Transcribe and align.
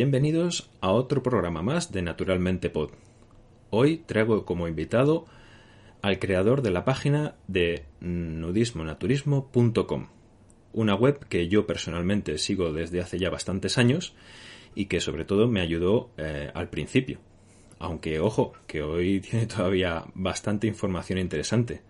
Bienvenidos 0.00 0.70
a 0.80 0.92
otro 0.92 1.24
programa 1.24 1.60
más 1.60 1.90
de 1.90 2.02
Naturalmente 2.02 2.70
Pod. 2.70 2.90
Hoy 3.70 4.04
traigo 4.06 4.44
como 4.44 4.68
invitado 4.68 5.26
al 6.02 6.20
creador 6.20 6.62
de 6.62 6.70
la 6.70 6.84
página 6.84 7.34
de 7.48 7.82
nudismonaturismo.com, 7.98 10.06
una 10.72 10.94
web 10.94 11.26
que 11.28 11.48
yo 11.48 11.66
personalmente 11.66 12.38
sigo 12.38 12.72
desde 12.72 13.00
hace 13.00 13.18
ya 13.18 13.28
bastantes 13.28 13.76
años 13.76 14.14
y 14.76 14.84
que 14.84 15.00
sobre 15.00 15.24
todo 15.24 15.48
me 15.48 15.62
ayudó 15.62 16.10
eh, 16.16 16.52
al 16.54 16.68
principio. 16.68 17.18
Aunque 17.80 18.20
ojo, 18.20 18.52
que 18.68 18.84
hoy 18.84 19.18
tiene 19.28 19.46
todavía 19.46 20.04
bastante 20.14 20.68
información 20.68 21.18
interesante. 21.18 21.82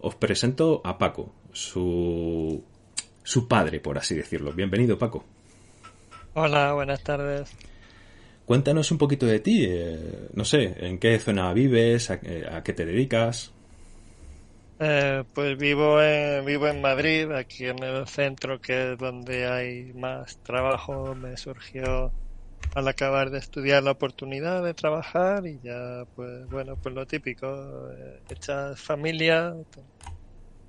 Os 0.00 0.16
presento 0.16 0.80
a 0.82 0.98
Paco, 0.98 1.32
su, 1.52 2.64
su 3.22 3.46
padre, 3.46 3.78
por 3.78 3.98
así 3.98 4.16
decirlo. 4.16 4.52
Bienvenido, 4.52 4.98
Paco. 4.98 5.24
Hola, 6.36 6.72
buenas 6.74 7.02
tardes. 7.02 7.58
Cuéntanos 8.46 8.90
un 8.92 8.98
poquito 8.98 9.26
de 9.26 9.40
ti. 9.40 9.66
eh, 9.68 10.28
no 10.34 10.44
sé, 10.44 10.74
¿en 10.86 10.98
qué 10.98 11.18
zona 11.18 11.52
vives? 11.52 12.10
¿A, 12.10 12.20
eh, 12.22 12.46
a 12.50 12.62
qué 12.62 12.72
te 12.72 12.86
dedicas? 12.86 13.52
Eh, 14.78 15.24
pues 15.34 15.56
vivo 15.58 16.02
en, 16.02 16.44
vivo 16.44 16.68
en 16.68 16.80
Madrid, 16.82 17.30
aquí 17.32 17.64
en 17.66 17.82
el 17.82 18.06
centro, 18.06 18.60
que 18.60 18.92
es 18.92 18.98
donde 18.98 19.46
hay 19.46 19.92
más 19.94 20.38
trabajo. 20.42 21.14
Me 21.14 21.36
surgió 21.36 22.14
al 22.74 22.88
acabar 22.88 23.30
de 23.30 23.38
estudiar 23.40 23.82
la 23.84 23.92
oportunidad 23.92 24.64
de 24.64 24.74
trabajar 24.74 25.46
y 25.46 25.60
ya, 25.60 26.04
pues 26.14 26.48
bueno, 26.50 26.76
pues 26.78 26.94
lo 26.94 27.06
típico, 27.06 27.46
eh, 27.92 28.22
echas 28.30 28.80
familia, 28.82 29.54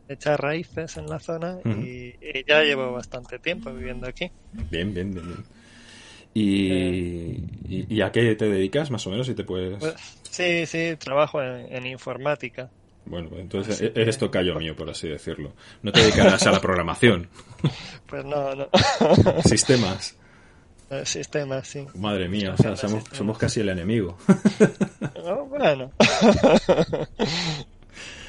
echas 0.10 0.38
raíces 0.38 0.98
en 0.98 1.08
la 1.08 1.18
zona 1.20 1.60
y, 1.66 2.10
y 2.20 2.44
ya 2.46 2.62
llevo 2.64 2.92
bastante 2.92 3.40
tiempo 3.40 3.74
viviendo 3.74 4.06
aquí. 4.08 4.30
Bien, 4.72 4.94
bien, 4.94 5.14
bien, 5.14 5.26
bien. 5.28 5.57
¿Y, 6.34 7.34
y, 7.68 7.86
y 7.90 8.02
a 8.02 8.12
qué 8.12 8.36
te 8.36 8.48
dedicas, 8.50 8.92
más 8.92 9.06
o 9.08 9.10
menos, 9.10 9.26
si 9.28 9.34
te 9.34 9.44
puedes...? 9.44 9.80
Pues, 9.80 9.96
sí, 10.30 10.66
sí, 10.66 10.96
trabajo 11.00 11.42
en, 11.42 11.74
en 11.76 11.86
informática. 11.88 12.70
Bueno, 13.06 13.30
entonces 13.38 13.76
Así 13.76 13.86
e- 13.86 13.94
que- 13.94 14.02
eres 14.02 14.18
tocayo 14.18 14.54
mío, 14.56 14.76
por 14.76 14.90
así 14.90 15.08
decirlo. 15.08 15.54
No 15.82 15.92
te 15.92 16.02
dedicarás 16.02 16.46
a 16.46 16.52
la 16.52 16.60
programación. 16.62 17.28
Pues 18.08 18.24
no, 18.24 18.56
no. 18.56 18.70
Sistemas. 19.44 20.16
El 20.90 21.06
sistema, 21.06 21.62
sí. 21.66 21.86
Madre 21.96 22.30
mía, 22.30 22.54
o 22.54 22.58
sea, 22.58 22.72
Sistemas, 22.72 22.80
somos, 22.80 23.00
sistemas. 23.04 23.18
somos 23.18 23.38
casi 23.38 23.60
el 23.60 23.68
enemigo. 23.70 24.18
Oh, 25.26 25.44
bueno. 25.46 25.92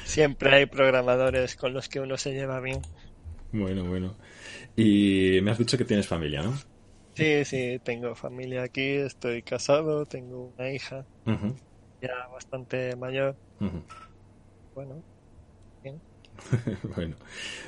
Siempre 0.03 0.55
hay 0.55 0.65
programadores 0.65 1.55
con 1.55 1.73
los 1.73 1.87
que 1.87 1.99
uno 1.99 2.17
se 2.17 2.33
lleva 2.33 2.59
bien. 2.59 2.81
Bueno, 3.51 3.83
bueno. 3.85 4.15
Y 4.75 5.39
me 5.43 5.51
has 5.51 5.57
dicho 5.57 5.77
que 5.77 5.85
tienes 5.85 6.07
familia, 6.07 6.41
¿no? 6.41 6.53
Sí, 7.19 7.45
sí, 7.45 7.79
tengo 7.83 8.15
familia 8.15 8.63
aquí, 8.63 8.81
estoy 8.81 9.43
casado, 9.43 10.05
tengo 10.05 10.53
una 10.57 10.71
hija 10.71 11.05
ya 12.01 12.09
bastante 12.31 12.95
mayor. 12.95 13.35
Bueno, 14.73 15.03
bien. 15.83 16.01
Bueno, 16.95 17.17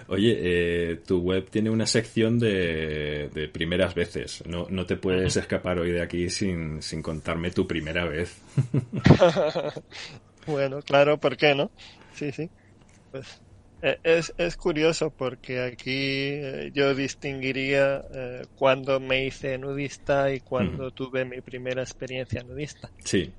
oye, 0.07 0.37
eh, 0.39 0.95
tu 1.05 1.19
web 1.19 1.49
tiene 1.49 1.69
una 1.69 1.85
sección 1.85 2.39
de, 2.39 3.29
de 3.33 3.47
primeras 3.49 3.93
veces. 3.93 4.43
No, 4.47 4.67
no 4.69 4.85
te 4.85 4.95
puedes 4.95 5.35
escapar 5.35 5.79
hoy 5.79 5.91
de 5.91 6.01
aquí 6.01 6.29
sin, 6.29 6.81
sin 6.81 7.01
contarme 7.01 7.51
tu 7.51 7.67
primera 7.67 8.05
vez. 8.05 8.41
Bueno, 10.47 10.81
claro, 10.81 11.19
¿por 11.19 11.37
qué 11.37 11.53
no? 11.53 11.71
Sí, 12.15 12.31
sí. 12.31 12.49
Pues 13.11 13.41
es, 13.81 14.33
es 14.37 14.57
curioso 14.57 15.09
porque 15.09 15.61
aquí 15.61 15.91
eh, 15.91 16.71
yo 16.73 16.93
distinguiría 16.93 18.03
eh, 18.13 18.45
cuando 18.55 18.99
me 18.99 19.25
hice 19.25 19.57
nudista 19.57 20.31
y 20.31 20.39
cuando 20.39 20.91
tuve 20.91 21.25
mi 21.25 21.41
primera 21.41 21.81
experiencia 21.81 22.43
nudista. 22.43 22.91
Sí, 23.03 23.33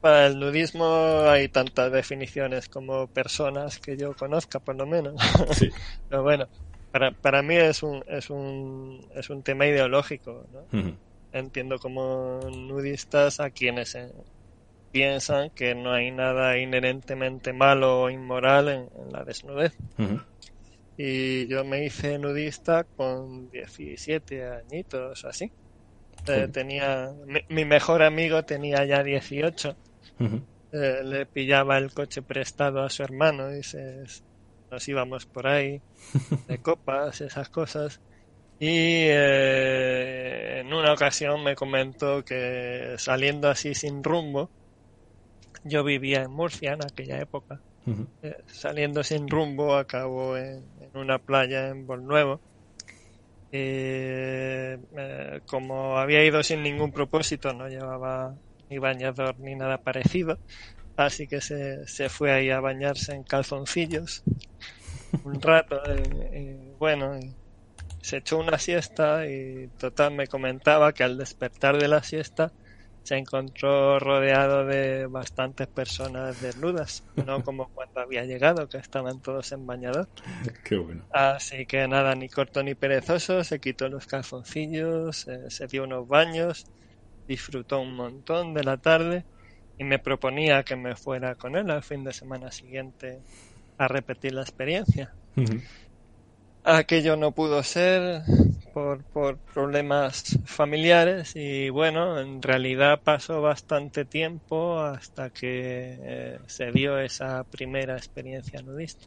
Para 0.00 0.26
el 0.26 0.38
nudismo 0.38 1.24
hay 1.26 1.48
tantas 1.48 1.92
definiciones 1.92 2.68
como 2.68 3.08
personas 3.08 3.78
que 3.78 3.96
yo 3.96 4.14
conozca, 4.14 4.58
por 4.58 4.76
lo 4.76 4.86
menos. 4.86 5.14
sí. 5.52 5.70
Pero 6.08 6.22
bueno, 6.22 6.48
para, 6.90 7.12
para 7.12 7.42
mí 7.42 7.56
es 7.56 7.82
un, 7.82 8.02
es 8.06 8.30
un, 8.30 9.06
es 9.14 9.28
un 9.28 9.42
tema 9.42 9.66
ideológico, 9.66 10.46
¿no? 10.52 10.96
Entiendo 11.32 11.78
como 11.78 12.40
nudistas 12.48 13.40
a 13.40 13.50
quienes 13.50 13.96
eh, 13.96 14.12
piensan 14.94 15.50
que 15.50 15.74
no 15.74 15.92
hay 15.92 16.12
nada 16.12 16.56
inherentemente 16.56 17.52
malo 17.52 18.02
o 18.02 18.10
inmoral 18.10 18.68
en, 18.68 18.88
en 18.94 19.12
la 19.12 19.24
desnudez. 19.24 19.72
Y 20.96 21.48
yo 21.48 21.64
me 21.64 21.84
hice 21.84 22.16
nudista 22.16 22.86
con 22.94 23.50
17 23.50 24.44
añitos 24.46 25.24
así. 25.24 25.50
Eh, 26.28 26.46
tenía, 26.52 27.10
mi, 27.26 27.40
mi 27.48 27.64
mejor 27.64 28.04
amigo 28.04 28.44
tenía 28.44 28.84
ya 28.84 29.02
18 29.02 29.76
Ujú. 30.20 30.46
eh, 30.70 31.00
le 31.02 31.26
pillaba 31.26 31.76
el 31.76 31.92
coche 31.92 32.22
prestado 32.22 32.84
a 32.84 32.88
su 32.88 33.02
hermano 33.02 33.52
y 33.54 33.64
se, 33.64 34.04
nos 34.70 34.88
íbamos 34.88 35.26
por 35.26 35.48
ahí 35.48 35.82
de 36.48 36.58
copas, 36.58 37.20
esas 37.20 37.48
cosas. 37.48 38.00
Y 38.60 39.08
eh, 39.10 40.60
en 40.60 40.72
una 40.72 40.92
ocasión 40.92 41.42
me 41.42 41.56
comentó 41.56 42.22
que 42.24 42.94
saliendo 42.96 43.48
así 43.50 43.74
sin 43.74 44.04
rumbo, 44.04 44.52
yo 45.64 45.82
vivía 45.82 46.22
en 46.22 46.30
Murcia 46.30 46.74
en 46.74 46.84
aquella 46.84 47.20
época, 47.20 47.60
eh, 48.22 48.36
saliendo 48.46 49.02
sin 49.02 49.28
rumbo 49.28 49.76
acabó 49.76 50.36
en, 50.36 50.64
en 50.80 50.90
una 50.94 51.18
playa 51.18 51.68
en 51.68 51.86
Bolnuevo. 51.86 52.40
Eh, 53.52 54.78
eh, 54.96 55.40
como 55.46 55.98
había 55.98 56.24
ido 56.24 56.42
sin 56.42 56.62
ningún 56.62 56.92
propósito, 56.92 57.52
no 57.52 57.68
llevaba 57.68 58.34
ni 58.68 58.78
bañador 58.78 59.38
ni 59.38 59.54
nada 59.54 59.78
parecido, 59.78 60.38
así 60.96 61.26
que 61.26 61.40
se, 61.40 61.86
se 61.86 62.08
fue 62.08 62.32
ahí 62.32 62.50
a 62.50 62.60
bañarse 62.60 63.14
en 63.14 63.22
calzoncillos 63.22 64.22
un 65.24 65.40
rato. 65.40 65.80
bueno, 66.78 67.18
se 68.00 68.18
echó 68.18 68.38
una 68.38 68.58
siesta 68.58 69.26
y 69.26 69.68
total 69.78 70.14
me 70.14 70.26
comentaba 70.26 70.92
que 70.92 71.04
al 71.04 71.16
despertar 71.16 71.78
de 71.78 71.88
la 71.88 72.02
siesta 72.02 72.52
se 73.04 73.16
encontró 73.16 73.98
rodeado 73.98 74.64
de 74.64 75.06
bastantes 75.06 75.68
personas 75.68 76.40
desnudas, 76.40 77.04
no 77.24 77.44
como 77.44 77.68
cuando 77.68 78.00
había 78.00 78.24
llegado, 78.24 78.68
que 78.68 78.78
estaban 78.78 79.20
todos 79.20 79.52
en 79.52 79.66
bañador. 79.66 80.08
Qué 80.64 80.76
bueno. 80.76 81.04
Así 81.12 81.66
que 81.66 81.86
nada, 81.86 82.14
ni 82.14 82.28
corto 82.28 82.62
ni 82.62 82.74
perezoso, 82.74 83.44
se 83.44 83.60
quitó 83.60 83.88
los 83.88 84.06
calzoncillos, 84.06 85.28
eh, 85.28 85.50
se 85.50 85.66
dio 85.66 85.84
unos 85.84 86.08
baños, 86.08 86.64
disfrutó 87.28 87.80
un 87.80 87.94
montón 87.94 88.54
de 88.54 88.64
la 88.64 88.78
tarde 88.78 89.24
y 89.78 89.84
me 89.84 89.98
proponía 89.98 90.62
que 90.62 90.76
me 90.76 90.96
fuera 90.96 91.34
con 91.34 91.56
él 91.56 91.70
al 91.70 91.82
fin 91.82 92.04
de 92.04 92.12
semana 92.12 92.50
siguiente 92.50 93.20
a 93.76 93.86
repetir 93.86 94.32
la 94.32 94.42
experiencia. 94.42 95.12
Aquello 96.62 97.16
no 97.16 97.32
pudo 97.32 97.62
ser 97.62 98.22
por, 98.74 99.38
problemas 99.54 100.36
familiares 100.46 101.32
y 101.36 101.70
bueno, 101.70 102.18
en 102.20 102.42
realidad 102.42 103.00
pasó 103.04 103.40
bastante 103.40 104.04
tiempo 104.04 104.80
hasta 104.80 105.30
que 105.30 105.96
eh, 106.02 106.38
se 106.48 106.72
dio 106.72 106.98
esa 106.98 107.44
primera 107.44 107.96
experiencia 107.96 108.60
nudista. 108.62 109.06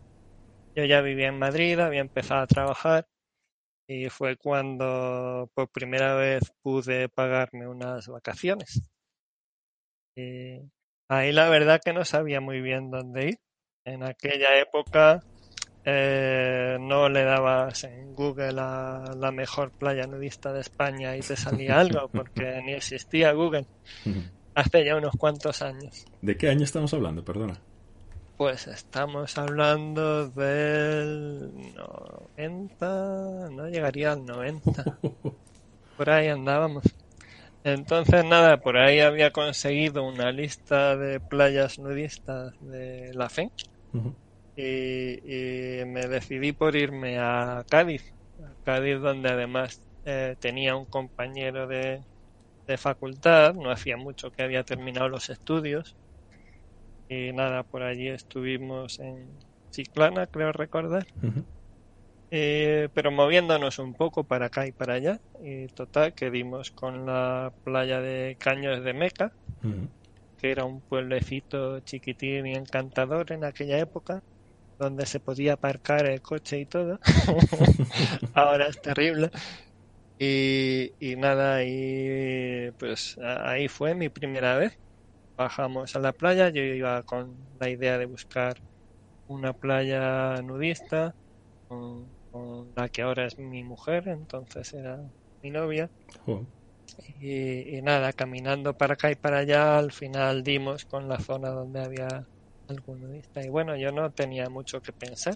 Yo 0.74 0.86
ya 0.86 1.01
vivía 1.01 1.27
en 1.27 1.38
Madrid, 1.38 1.80
había 1.80 2.00
empezado 2.00 2.41
a 2.41 2.47
trabajar 2.47 3.07
y 3.89 4.09
fue 4.09 4.38
cuando 4.38 5.50
por 5.53 5.69
primera 5.69 6.15
vez 6.15 6.44
pude 6.62 7.09
pagarme 7.09 7.68
unas 7.68 8.07
vacaciones. 8.07 8.81
Y 10.15 10.62
ahí 11.09 11.33
la 11.33 11.50
verdad 11.50 11.81
que 11.83 11.94
no 11.94 12.06
sabía 12.06 12.39
muy 12.39 12.62
bien 12.62 12.89
dónde 12.89 13.30
ir. 13.30 13.38
En 13.86 14.03
aquella 14.03 14.59
época 14.59 15.21
eh, 15.89 16.75
no 16.81 17.07
le 17.07 17.24
dabas 17.24 17.86
en 17.86 18.13
Google 18.13 18.60
a 18.60 19.06
la 19.16 19.31
mejor 19.31 19.72
playa 19.72 20.06
nudista 20.06 20.51
de 20.51 20.60
España 20.60 21.16
y 21.16 21.22
te 21.22 21.38
salía 21.38 21.80
algo 21.80 22.10
porque 22.10 22.62
ni 22.62 22.74
existía 22.74 23.31
Google 23.31 23.66
hace 24.54 24.84
ya 24.84 24.98
unos 24.98 25.13
cuantos 25.18 25.62
años. 25.62 26.04
¿De 26.22 26.36
qué 26.36 26.50
año 26.50 26.66
estamos 26.66 26.94
hablando? 26.94 27.24
Perdona. 27.24 27.63
Pues 28.36 28.68
estamos 28.68 29.38
hablando 29.38 30.30
del 30.30 31.54
90, 32.36 33.50
no 33.51 33.69
llegaría 33.69 34.12
al 34.12 34.25
90, 34.25 35.00
por 35.98 36.10
ahí 36.10 36.28
andábamos. 36.28 36.84
Entonces 37.63 38.25
nada, 38.25 38.57
por 38.57 38.75
ahí 38.75 39.00
había 39.00 39.31
conseguido 39.31 40.04
una 40.04 40.34
lista 40.34 40.98
de 40.98 41.22
playas 41.22 41.80
nudistas 41.80 42.51
de 42.60 43.13
la 43.13 43.28
FE 43.28 43.50
Ujú. 43.94 44.13
Y, 44.57 45.81
y 45.81 45.86
me 45.86 46.07
decidí 46.07 46.51
por 46.51 46.75
irme 46.75 47.19
a 47.19 47.63
Cádiz, 47.69 48.13
a 48.44 48.54
Cádiz 48.63 49.00
donde 49.00 49.30
además 49.30 49.81
eh, 50.04 50.36
tenía 50.39 50.75
un 50.75 50.86
compañero 50.86 51.68
de, 51.68 52.01
de 52.65 52.77
facultad, 52.77 53.54
no 53.54 53.71
hacía 53.71 53.98
mucho 53.98 54.31
que 54.31 54.44
había 54.44 54.63
terminado 54.63 55.09
los 55.09 55.30
estudios 55.30 55.95
y 57.07 57.31
nada, 57.33 57.63
por 57.63 57.83
allí 57.83 58.09
estuvimos 58.09 59.00
en 59.00 59.39
Chiclana, 59.71 60.27
creo 60.27 60.51
recordar. 60.51 61.06
Eh, 62.30 62.89
pero 62.94 63.12
moviéndonos 63.12 63.80
un 63.80 63.94
poco 63.94 64.25
para 64.25 64.48
acá 64.48 64.68
y 64.68 64.74
para 64.74 64.95
allá. 64.95 65.21
Y 65.42 65.68
total, 65.68 66.13
que 66.13 66.30
dimos 66.30 66.71
con 66.71 67.06
la 67.06 67.53
playa 67.63 68.01
de 68.01 68.36
Caños 68.39 68.83
de 68.83 68.94
Meca, 68.94 69.31
que 70.38 70.51
era 70.51 70.65
un 70.65 70.81
pueblecito 70.81 71.80
chiquitín 71.81 72.48
y 72.48 72.56
encantador 72.56 73.31
en 73.31 73.45
aquella 73.45 73.80
época, 73.80 74.21
donde 74.77 75.06
se 75.06 75.19
podía 75.19 75.53
aparcar 75.53 76.06
el 76.06 76.21
coche 76.21 76.59
y 76.59 76.65
todo. 76.65 77.00
Ahora 78.33 78.68
es 78.68 78.81
terrible. 78.81 79.31
Y, 80.19 80.94
y 81.00 81.15
nada, 81.15 81.63
y 81.63 82.71
pues 82.79 83.18
ahí 83.19 83.68
fue 83.68 83.95
mi 83.95 84.09
primera 84.09 84.57
vez. 84.57 84.79
Bajamos 85.38 85.95
a 85.95 86.00
la 86.00 86.13
playa, 86.13 86.50
yo 86.50 86.62
iba 86.62 87.03
con 87.03 87.38
la 87.59 87.69
idea 87.69 87.97
de 88.00 88.06
buscar 88.06 88.57
una 89.27 89.53
playa 89.53 90.41
nudista, 90.41 91.15
con, 91.68 92.09
la 92.75 92.89
que 92.89 93.01
ahora 93.01 93.25
es 93.25 93.38
mi 93.38 93.63
mujer, 93.63 94.07
entonces 94.07 94.74
era 94.74 95.00
mi 95.41 95.51
novia. 95.51 95.89
Y, 97.19 97.81
nada, 97.81 98.13
caminando 98.13 98.74
para 98.74 98.94
acá 98.94 99.12
y 99.12 99.15
para 99.15 99.39
allá, 99.39 99.77
al 99.77 99.91
final 99.91 100.44
dimos 100.44 100.85
con 100.85 101.07
la 101.07 101.19
zona 101.19 101.50
donde 101.50 101.81
había 101.81 102.27
algún 102.67 103.01
nudista. 103.01 103.43
Y 103.43 103.49
bueno, 103.49 103.75
yo 103.75 103.91
no 103.91 104.11
tenía 104.11 104.49
mucho 104.49 104.81
que 104.81 104.93
pensar. 104.93 105.35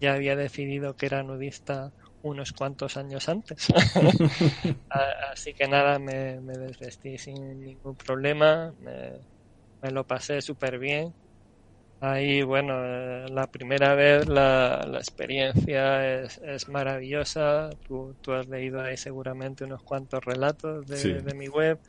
Ya 0.00 0.14
había 0.14 0.36
decidido 0.36 0.94
que 0.94 1.06
era 1.06 1.22
nudista 1.22 1.92
unos 2.22 2.52
cuantos 2.52 2.96
años 2.96 3.28
antes. 3.28 3.66
Así 5.32 5.54
que 5.54 5.68
nada, 5.68 5.98
me, 5.98 6.40
desvestí 6.40 7.18
sin 7.18 7.60
ningún 7.60 7.96
problema, 7.96 8.74
me, 8.78 9.90
lo 9.90 10.04
pasé 10.04 10.40
súper 10.42 10.78
bien. 10.78 11.14
Ahí, 12.00 12.42
bueno, 12.42 12.74
eh, 12.84 13.26
la 13.30 13.46
primera 13.46 13.94
vez 13.94 14.28
la, 14.28 14.84
la 14.86 14.98
experiencia 14.98 16.22
es, 16.22 16.38
es 16.38 16.68
maravillosa. 16.68 17.70
Tú, 17.86 18.16
tú, 18.20 18.32
has 18.32 18.46
leído 18.48 18.82
ahí 18.82 18.98
seguramente 18.98 19.64
unos 19.64 19.82
cuantos 19.82 20.22
relatos 20.22 20.86
de, 20.86 21.22
de 21.22 21.34
mi 21.34 21.48
web. 21.48 21.80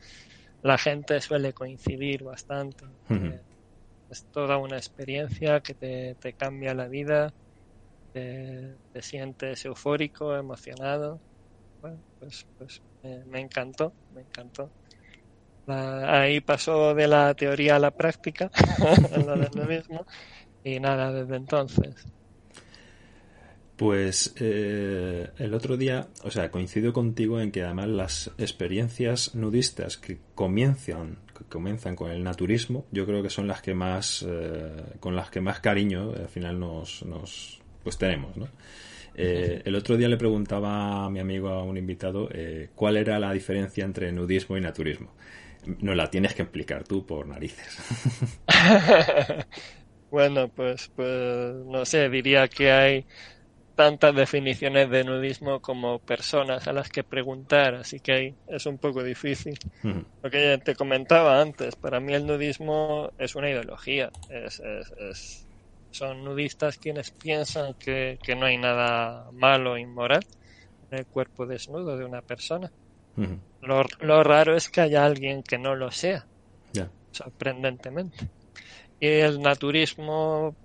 La 0.62 0.78
gente 0.78 1.20
suele 1.20 1.52
coincidir 1.52 2.24
bastante. 2.24 2.86
Es 4.08 4.26
toda 4.30 4.58
una 4.58 4.76
experiencia 4.76 5.60
que 5.60 5.74
te, 5.74 6.16
te 6.16 6.34
cambia 6.34 6.74
la 6.74 6.88
vida 6.88 7.32
te, 8.12 9.02
sientes 9.02 9.64
eufórico, 9.64 10.34
emocionado. 10.36 11.22
Bueno, 11.80 12.02
pues, 12.18 12.46
pues 12.56 12.82
me, 13.02 13.40
encantó, 13.40 13.94
me 14.10 14.22
encantó. 14.22 14.72
ahí 15.66 16.40
pasó 16.40 16.94
de 16.94 17.08
la 17.08 17.34
teoría 17.34 17.76
a 17.76 17.78
la 17.78 17.90
práctica, 17.90 18.50
lo 19.54 19.66
mismo, 19.66 20.04
y 20.64 20.80
nada, 20.80 21.12
desde 21.12 21.36
entonces. 21.36 21.94
Pues 23.78 24.34
eh, 24.40 25.30
el 25.38 25.54
otro 25.54 25.76
día, 25.76 26.08
o 26.24 26.32
sea, 26.32 26.50
coincido 26.50 26.92
contigo 26.92 27.40
en 27.40 27.52
que 27.52 27.62
además 27.62 27.86
las 27.86 28.30
experiencias 28.36 29.36
nudistas 29.36 29.96
que 29.96 30.18
comienzan, 30.34 31.18
que 31.36 31.44
comienzan 31.44 31.94
con 31.94 32.10
el 32.10 32.24
naturismo, 32.24 32.86
yo 32.90 33.06
creo 33.06 33.22
que 33.22 33.30
son 33.30 33.46
las 33.46 33.62
que 33.62 33.74
más, 33.74 34.26
eh, 34.28 34.82
con 34.98 35.14
las 35.14 35.30
que 35.30 35.40
más 35.40 35.60
cariño 35.60 36.10
al 36.10 36.28
final 36.28 36.58
nos, 36.58 37.04
nos, 37.04 37.60
pues 37.84 37.96
tenemos, 37.96 38.36
¿no? 38.36 38.48
Eh, 39.14 39.62
el 39.64 39.74
otro 39.74 39.96
día 39.96 40.08
le 40.08 40.16
preguntaba 40.16 41.04
a 41.04 41.10
mi 41.10 41.18
amigo, 41.18 41.48
a 41.48 41.62
un 41.62 41.76
invitado, 41.76 42.28
eh, 42.32 42.70
cuál 42.74 42.96
era 42.96 43.18
la 43.18 43.32
diferencia 43.32 43.84
entre 43.84 44.12
nudismo 44.12 44.56
y 44.56 44.60
naturismo. 44.60 45.12
No 45.80 45.94
la 45.94 46.08
tienes 46.08 46.34
que 46.34 46.42
explicar 46.42 46.82
tú 46.82 47.06
por 47.06 47.26
narices. 47.26 47.78
bueno, 50.10 50.48
pues, 50.48 50.90
pues 50.94 51.54
no 51.66 51.84
sé, 51.84 52.08
diría 52.08 52.46
que 52.48 52.70
hay 52.70 53.06
tantas 53.78 54.12
definiciones 54.12 54.90
de 54.90 55.04
nudismo 55.04 55.60
como 55.60 56.00
personas 56.00 56.66
a 56.66 56.72
las 56.72 56.88
que 56.88 57.04
preguntar, 57.04 57.76
así 57.76 58.00
que 58.00 58.34
es 58.48 58.66
un 58.66 58.76
poco 58.76 59.04
difícil. 59.04 59.56
Lo 60.20 60.28
que 60.28 60.58
te 60.64 60.74
comentaba 60.74 61.40
antes, 61.40 61.76
para 61.76 62.00
mí 62.00 62.12
el 62.12 62.26
nudismo 62.26 63.12
es 63.18 63.36
una 63.36 63.50
ideología, 63.50 64.10
es, 64.30 64.58
es 64.58 65.46
son 65.92 66.24
nudistas 66.24 66.76
quienes 66.76 67.12
piensan 67.12 67.74
que, 67.74 68.18
no 68.36 68.46
hay 68.46 68.58
nada 68.58 69.30
malo 69.30 69.74
o 69.74 69.78
inmoral 69.78 70.26
en 70.90 70.98
el 70.98 71.06
cuerpo 71.06 71.46
desnudo 71.46 71.96
de 71.96 72.04
una 72.04 72.20
persona. 72.20 72.72
lo, 73.60 74.24
raro 74.24 74.56
es 74.56 74.68
que 74.70 74.80
haya 74.80 75.04
alguien 75.04 75.44
que 75.44 75.56
no 75.56 75.76
lo 75.76 75.92
sea, 75.92 76.26
sorprendentemente. 77.12 78.28
Y 78.98 79.06
el 79.06 79.40
naturismo 79.40 80.56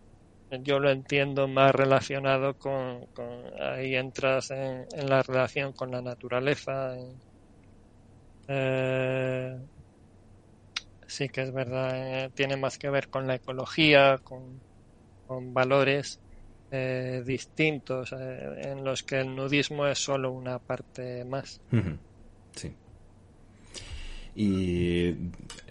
yo 0.61 0.79
lo 0.79 0.91
entiendo 0.91 1.47
más 1.47 1.73
relacionado 1.73 2.57
con, 2.57 3.07
ahí 3.59 3.95
entras 3.95 4.51
en, 4.51 4.85
la 5.07 5.23
relación 5.23 5.73
con 5.73 5.91
la 5.91 6.01
naturaleza. 6.01 6.95
Eh, 8.47 9.57
sí 11.07 11.29
que 11.29 11.41
es 11.41 11.53
verdad, 11.53 12.25
eh, 12.25 12.29
tiene 12.33 12.57
más 12.57 12.77
que 12.77 12.89
ver 12.89 13.09
con 13.09 13.27
la 13.27 13.35
ecología, 13.35 14.19
con, 14.23 14.59
con 15.27 15.53
valores 15.53 16.19
eh, 16.71 17.21
distintos 17.23 18.13
eh, 18.13 18.61
en 18.63 18.83
los 18.83 19.03
que 19.03 19.19
el 19.19 19.35
nudismo 19.35 19.85
es 19.85 19.99
solo 19.99 20.31
una 20.31 20.57
parte 20.57 21.23
más. 21.23 21.61
Sí. 22.55 22.73
Y 24.35 25.13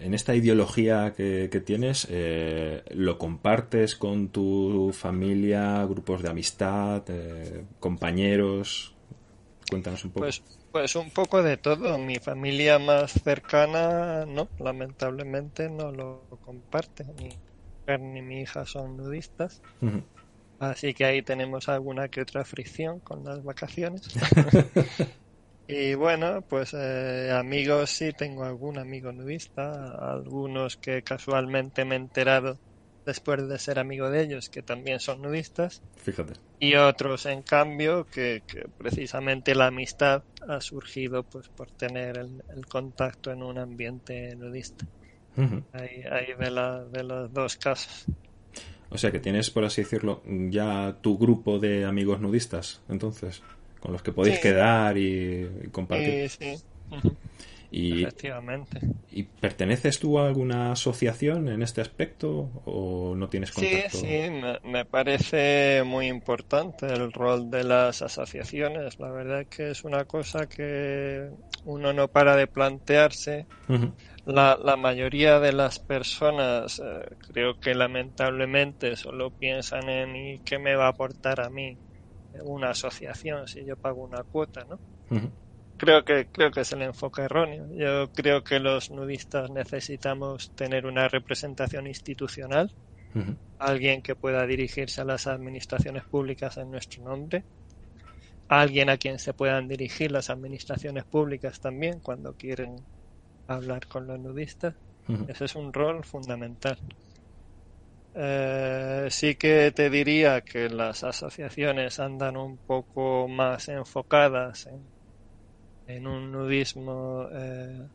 en 0.03 0.13
esta 0.13 0.35
ideología 0.35 1.13
que, 1.15 1.63
tienes, 1.65 2.07
eh, 2.09 2.83
¿lo 2.91 3.17
compartes 3.17 3.95
con 3.95 4.29
tu 4.29 4.91
familia, 4.93 5.85
grupos 5.85 6.21
de 6.21 6.29
amistad, 6.29 7.03
compañeros? 7.79 8.93
Cuéntanos 9.69 10.03
un 10.03 10.11
poco. 10.11 10.25
Pues, 10.25 10.43
pues 10.71 10.95
un 10.95 11.09
poco 11.09 11.41
de 11.41 11.57
todo. 11.57 11.97
Mi 11.97 12.17
familia 12.17 12.79
más 12.79 13.13
cercana, 13.13 14.25
no, 14.25 14.49
lamentablemente 14.59 15.69
no 15.69 15.91
lo 15.91 16.27
comparte. 16.41 17.05
Ni, 17.05 17.29
ni 17.97 18.21
mi 18.21 18.41
hija 18.41 18.65
son 18.65 18.97
nudistas. 18.97 19.61
Así 20.59 20.93
que 20.93 21.05
ahí 21.05 21.21
tenemos 21.21 21.69
alguna 21.69 22.09
que 22.09 22.21
otra 22.21 22.43
fricción 22.43 22.99
con 22.99 23.23
las 23.23 23.43
vacaciones. 23.43 24.01
y 25.73 25.95
bueno, 25.95 26.41
pues 26.41 26.73
eh, 26.73 27.31
amigos 27.31 27.89
sí, 27.89 28.11
tengo 28.17 28.43
algún 28.43 28.77
amigo 28.77 29.11
nudista, 29.11 29.91
algunos 30.13 30.77
que 30.77 31.01
casualmente 31.01 31.85
me 31.85 31.95
he 31.95 31.97
enterado 31.97 32.57
después 33.05 33.47
de 33.47 33.59
ser 33.59 33.79
amigo 33.79 34.09
de 34.09 34.23
ellos 34.23 34.49
que 34.49 34.61
también 34.61 34.99
son 34.99 35.21
nudistas. 35.21 35.81
Fíjate. 35.97 36.33
Y 36.59 36.75
otros, 36.75 37.25
en 37.25 37.41
cambio, 37.41 38.05
que, 38.05 38.41
precisamente 38.77 39.55
la 39.55 39.67
amistad 39.67 40.23
ha 40.47 40.61
surgido 40.61 41.23
pues 41.23 41.49
por 41.49 41.69
tener 41.71 42.17
el 42.17 42.65
contacto 42.67 43.31
en 43.31 43.43
un 43.43 43.57
ambiente 43.57 44.35
nudista 44.35 44.85
hay, 45.73 46.33
de, 46.37 47.03
los 47.03 47.33
dos 47.33 47.57
casos. 47.57 48.05
O 48.89 48.97
sea 48.97 49.11
que 49.11 49.19
tienes, 49.19 49.49
por 49.49 49.65
así 49.65 49.81
decirlo, 49.81 50.21
ya 50.25 50.97
tu 51.01 51.17
grupo 51.17 51.59
de 51.59 51.85
amigos 51.85 52.21
nudistas, 52.21 52.81
entonces, 52.89 53.41
con 53.83 53.91
los 53.91 54.01
que 54.01 54.13
podéis 54.13 54.39
quedar 54.39 54.97
y, 54.97 55.67
compartir. 55.69 56.29
Sí, 56.29 56.55
sí. 56.55 56.63
Y, 57.69 58.03
Efectivamente. 58.03 58.79
¿Y 59.11 59.23
perteneces 59.23 59.99
tú 59.99 60.19
a 60.19 60.27
alguna 60.27 60.71
asociación 60.71 61.49
en 61.49 61.63
este 61.63 61.81
aspecto 61.81 62.51
o 62.65 63.13
no 63.15 63.27
tienes 63.27 63.51
contacto? 63.51 63.97
Sí, 63.97 64.07
sí, 64.07 64.29
me, 64.63 64.85
parece 64.85 65.81
muy 65.83 66.07
importante 66.07 66.85
el 66.85 67.11
rol 67.11 67.49
de 67.49 67.63
las 67.63 68.01
asociaciones. 68.03 68.99
La 68.99 69.09
verdad 69.09 69.41
es 69.41 69.47
que 69.47 69.71
es 69.71 69.83
una 69.83 70.05
cosa 70.05 70.47
que 70.47 71.29
uno 71.65 71.91
no 71.91 72.07
para 72.07 72.37
de 72.37 72.47
plantearse. 72.47 73.47
la, 74.25 74.57
la, 74.63 74.77
mayoría 74.77 75.39
de 75.39 75.51
las 75.51 75.79
personas 75.79 76.79
eh, 76.79 77.15
creo 77.27 77.59
que 77.59 77.73
lamentablemente 77.73 78.95
solo 78.95 79.31
piensan 79.31 79.89
en 79.89 80.15
¿y 80.15 80.39
qué 80.45 80.57
me 80.59 80.75
va 80.75 80.85
a 80.85 80.89
aportar 80.89 81.41
a 81.41 81.49
mí 81.49 81.75
una 82.41 82.71
asociación 82.71 83.47
si 83.47 83.65
yo 83.65 83.75
pago 83.77 84.03
una 84.03 84.23
cuota, 84.23 84.65
¿no? 84.65 84.79
creo 85.77 86.03
que 86.05 86.27
creo 86.31 86.51
que 86.51 86.61
es 86.61 86.71
el 86.71 86.81
enfoque 86.81 87.23
erróneo. 87.23 87.67
Yo 87.71 88.11
creo 88.13 88.43
que 88.43 88.59
los 88.59 88.89
nudistas 88.91 89.49
necesitamos 89.51 90.51
tener 90.55 90.85
una 90.85 91.07
representación 91.07 91.87
institucional, 91.87 92.73
alguien 93.59 94.01
que 94.01 94.15
pueda 94.15 94.45
dirigirse 94.47 95.01
a 95.01 95.05
las 95.05 95.27
administraciones 95.27 96.03
públicas 96.05 96.57
en 96.57 96.71
nuestro 96.71 97.03
nombre, 97.03 97.45
alguien 98.47 98.89
a 98.89 98.97
quien 98.97 99.19
se 99.19 99.33
puedan 99.33 99.67
dirigir 99.67 100.11
las 100.11 100.29
administraciones 100.29 101.05
públicas 101.05 101.59
también 101.59 101.99
cuando 101.99 102.33
quieren 102.35 102.87
hablar 103.47 103.87
con 103.87 104.07
los 104.07 104.19
nudistas. 104.19 104.75
Ese 105.27 105.45
es 105.45 105.55
un 105.55 105.73
rol 105.73 106.03
fundamental. 106.05 106.77
Eh, 108.15 109.07
sí 109.09 109.35
que 109.35 109.71
te 109.71 109.89
diría 109.89 110.41
que 110.41 110.69
las 110.69 111.03
asociaciones 111.03 111.99
andan 111.99 112.37
un 112.37 112.59
poco 112.59 113.27
más 113.27 113.67
enfocadas 113.69 114.67
en 114.67 114.93
en 115.85 116.07
un 116.07 116.31
nudismo 116.31 117.27
eh, 117.31 117.89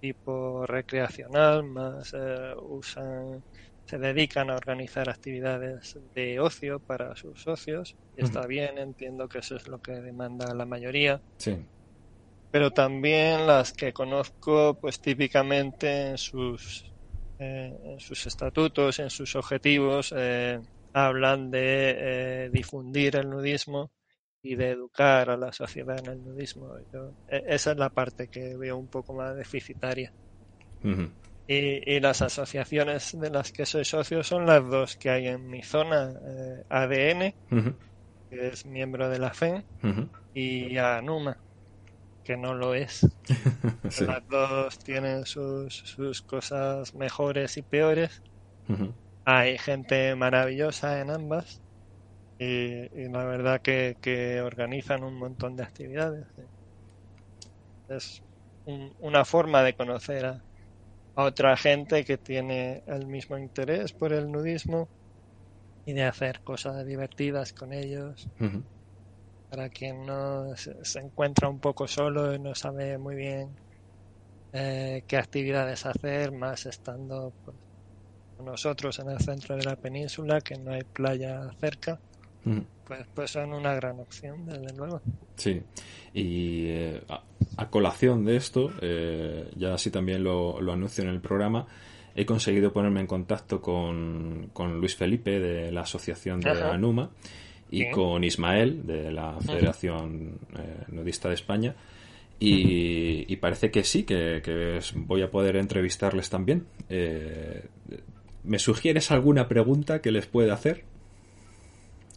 tipo 0.00 0.66
recreacional, 0.66 1.64
más 1.64 2.12
eh, 2.14 2.54
usan 2.60 3.44
se 3.88 3.98
dedican 3.98 4.50
a 4.50 4.56
organizar 4.56 5.08
actividades 5.08 5.96
de 6.12 6.40
ocio 6.40 6.80
para 6.80 7.14
sus 7.14 7.40
socios. 7.40 7.94
Y 8.16 8.24
está 8.24 8.44
bien, 8.44 8.78
entiendo 8.78 9.28
que 9.28 9.38
eso 9.38 9.54
es 9.54 9.68
lo 9.68 9.78
que 9.78 9.92
demanda 9.92 10.52
la 10.54 10.66
mayoría. 10.66 11.22
Sí. 11.38 11.68
Pero 12.50 12.72
también 12.72 13.46
las 13.46 13.72
que 13.72 13.92
conozco, 13.92 14.76
pues 14.80 15.00
típicamente 15.00 16.08
en 16.08 16.18
sus, 16.18 16.95
eh, 17.38 17.76
en 17.84 18.00
sus 18.00 18.26
estatutos, 18.26 18.98
en 18.98 19.10
sus 19.10 19.36
objetivos, 19.36 20.14
eh, 20.16 20.60
hablan 20.92 21.50
de 21.50 21.94
eh, 21.98 22.50
difundir 22.50 23.16
el 23.16 23.28
nudismo 23.28 23.90
y 24.42 24.54
de 24.54 24.70
educar 24.70 25.28
a 25.28 25.36
la 25.36 25.52
sociedad 25.52 25.98
en 25.98 26.12
el 26.12 26.24
nudismo. 26.24 26.74
E, 27.28 27.44
esa 27.48 27.72
es 27.72 27.76
la 27.76 27.90
parte 27.90 28.28
que 28.28 28.56
veo 28.56 28.78
un 28.78 28.88
poco 28.88 29.12
más 29.12 29.36
deficitaria. 29.36 30.12
y, 31.46 32.00
las 32.00 32.22
asociaciones 32.22 33.18
de 33.18 33.30
las 33.30 33.52
que 33.52 33.66
soy 33.66 33.84
socio 33.84 34.22
son 34.22 34.46
las 34.46 34.66
dos 34.68 34.96
que 34.96 35.10
hay 35.10 35.26
en 35.26 35.46
mi 35.46 35.62
zona, 35.62 36.12
eh, 36.12 36.64
ADN, 36.68 37.34
que 38.30 38.48
es 38.48 38.64
miembro 38.64 39.08
de 39.08 39.18
la 39.18 39.34
FEN, 39.34 39.64
y 40.32 40.78
ANUMA, 40.78 41.36
que 42.26 42.36
no 42.36 42.54
lo 42.54 42.74
es. 42.74 43.06
Las 44.00 44.28
dos 44.28 44.78
tienen 44.80 45.24
sus, 45.24 45.74
sus 45.74 46.22
cosas 46.22 46.94
mejores 46.94 47.56
y 47.56 47.62
peores. 47.62 48.20
Hay 49.24 49.58
gente 49.58 50.14
maravillosa 50.16 51.00
en 51.00 51.10
ambas 51.10 51.62
y, 52.38 53.08
la 53.08 53.24
verdad 53.24 53.60
que, 53.62 54.42
organizan 54.44 55.04
un 55.04 55.14
montón 55.14 55.56
de 55.56 55.62
actividades. 55.62 56.26
Es 57.88 58.22
una 58.98 59.24
forma 59.24 59.62
de 59.62 59.74
conocer 59.74 60.26
a, 60.26 60.42
otra 61.14 61.56
gente 61.56 62.04
que 62.04 62.18
tiene 62.18 62.82
el 62.86 63.06
mismo 63.06 63.38
interés 63.38 63.92
por 63.92 64.12
el 64.12 64.30
nudismo 64.30 64.88
y 65.86 65.92
de 65.94 66.02
hacer 66.02 66.40
cosas 66.40 66.84
divertidas 66.84 67.52
con 67.52 67.72
ellos. 67.72 68.28
Para 69.50 69.68
quien 69.68 70.04
no 70.04 70.56
se, 70.56 70.98
encuentra 70.98 71.48
un 71.48 71.60
poco 71.60 71.86
solo 71.86 72.34
y 72.34 72.38
no 72.38 72.54
sabe 72.54 72.98
muy 72.98 73.14
bien 73.14 73.50
eh, 74.52 75.04
qué 75.06 75.16
actividades 75.16 75.86
hacer, 75.86 76.32
más 76.32 76.66
estando 76.66 77.32
pues, 77.44 77.56
nosotros 78.44 78.98
en 78.98 79.10
el 79.10 79.20
centro 79.20 79.56
de 79.56 79.64
la 79.64 79.76
península, 79.76 80.40
que 80.40 80.58
no 80.58 80.72
hay 80.72 80.82
playa 80.82 81.48
cerca 81.60 81.98
pues, 82.86 83.00
pues 83.12 83.30
son 83.32 83.52
una 83.52 83.74
gran 83.74 83.98
opción, 83.98 84.46
desde 84.46 84.72
luego. 84.76 85.00
Sí, 85.34 85.60
y 86.14 86.66
eh, 86.68 87.02
a, 87.56 87.68
colación 87.68 88.24
de 88.24 88.36
esto, 88.36 88.70
eh, 88.80 89.50
ya 89.56 89.74
así 89.74 89.90
también 89.90 90.22
lo, 90.22 90.58
anuncio 90.70 91.02
en 91.02 91.10
el 91.10 91.20
programa, 91.20 91.66
he 92.14 92.24
conseguido 92.24 92.72
ponerme 92.72 93.00
en 93.00 93.08
contacto 93.08 93.60
con, 93.60 94.52
Luis 94.78 94.94
Felipe 94.94 95.40
de 95.40 95.72
la 95.72 95.80
Asociación 95.80 96.40
de 96.40 96.50
ANUMA 96.50 97.10
y 97.70 97.90
con 97.90 98.24
Ismael 98.24 98.86
de 98.86 99.10
la 99.10 99.38
Federación 99.40 100.38
eh, 100.58 100.84
Nudista 100.88 101.28
de 101.28 101.34
España. 101.34 101.74
Y, 102.38 103.34
parece 103.36 103.70
que 103.70 103.82
sí, 103.82 104.04
que, 104.04 104.80
voy 104.94 105.22
a 105.22 105.30
poder 105.30 105.56
entrevistarles 105.56 106.28
también. 106.28 106.66
¿Me 108.46 108.60
sugieres 108.60 109.10
alguna 109.10 109.48
pregunta 109.48 110.00
que 110.00 110.12
les 110.12 110.26
pueda 110.26 110.54
hacer? 110.54 110.84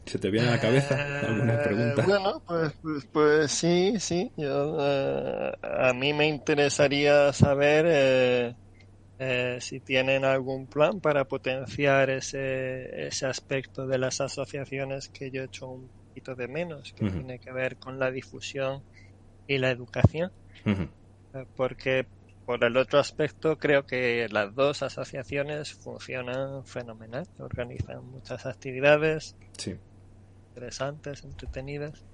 ¿Se 0.06 0.20
te 0.20 0.30
viene 0.30 0.48
a 0.48 0.52
la 0.52 0.60
cabeza 0.60 1.20
alguna 1.28 1.56
eh, 1.56 1.64
pregunta? 1.64 2.04
Bueno, 2.06 2.42
pues, 2.48 2.74
pues, 2.82 3.08
pues, 3.12 3.52
sí, 3.52 3.94
sí. 4.00 4.32
Yo, 4.38 4.78
eh, 4.80 5.52
a 5.62 5.94
mí 5.94 6.14
me 6.14 6.28
interesaría 6.28 7.34
saber 7.34 8.56
eh, 9.20 9.58
si 9.62 9.80
tienen 9.82 10.26
algún 10.26 10.68
plan 10.68 11.00
para 11.00 11.26
potenciar 11.26 12.10
ese, 12.10 13.08
ese 13.08 13.26
aspecto 13.28 13.86
de 13.86 13.98
las 13.98 14.22
asociaciones 14.22 15.10
que 15.10 15.30
yo 15.30 15.42
he 15.42 15.46
hecho 15.46 15.70
un 15.70 15.90
poquito 16.08 16.36
de 16.36 16.48
menos, 16.48 16.94
que 16.94 17.10
tiene 17.10 17.40
que 17.40 17.52
ver 17.52 17.78
con 17.78 18.00
la 18.00 18.12
difusión 18.12 18.84
y 19.46 19.58
la 19.58 19.70
educación. 19.70 20.32
Porque 21.56 22.08
por 22.46 22.64
el 22.64 22.76
otro 22.78 23.00
aspecto 23.00 23.58
creo 23.58 23.86
que 23.86 24.28
las 24.32 24.56
dos 24.56 24.82
asociaciones 24.82 25.74
funcionan 25.74 26.66
fenomenal, 26.66 27.28
organizan 27.38 28.04
muchas 28.06 28.48
actividades. 28.48 29.36
Sí 29.58 29.78
interesantes, 30.60 31.24
entretenidas. 31.24 32.06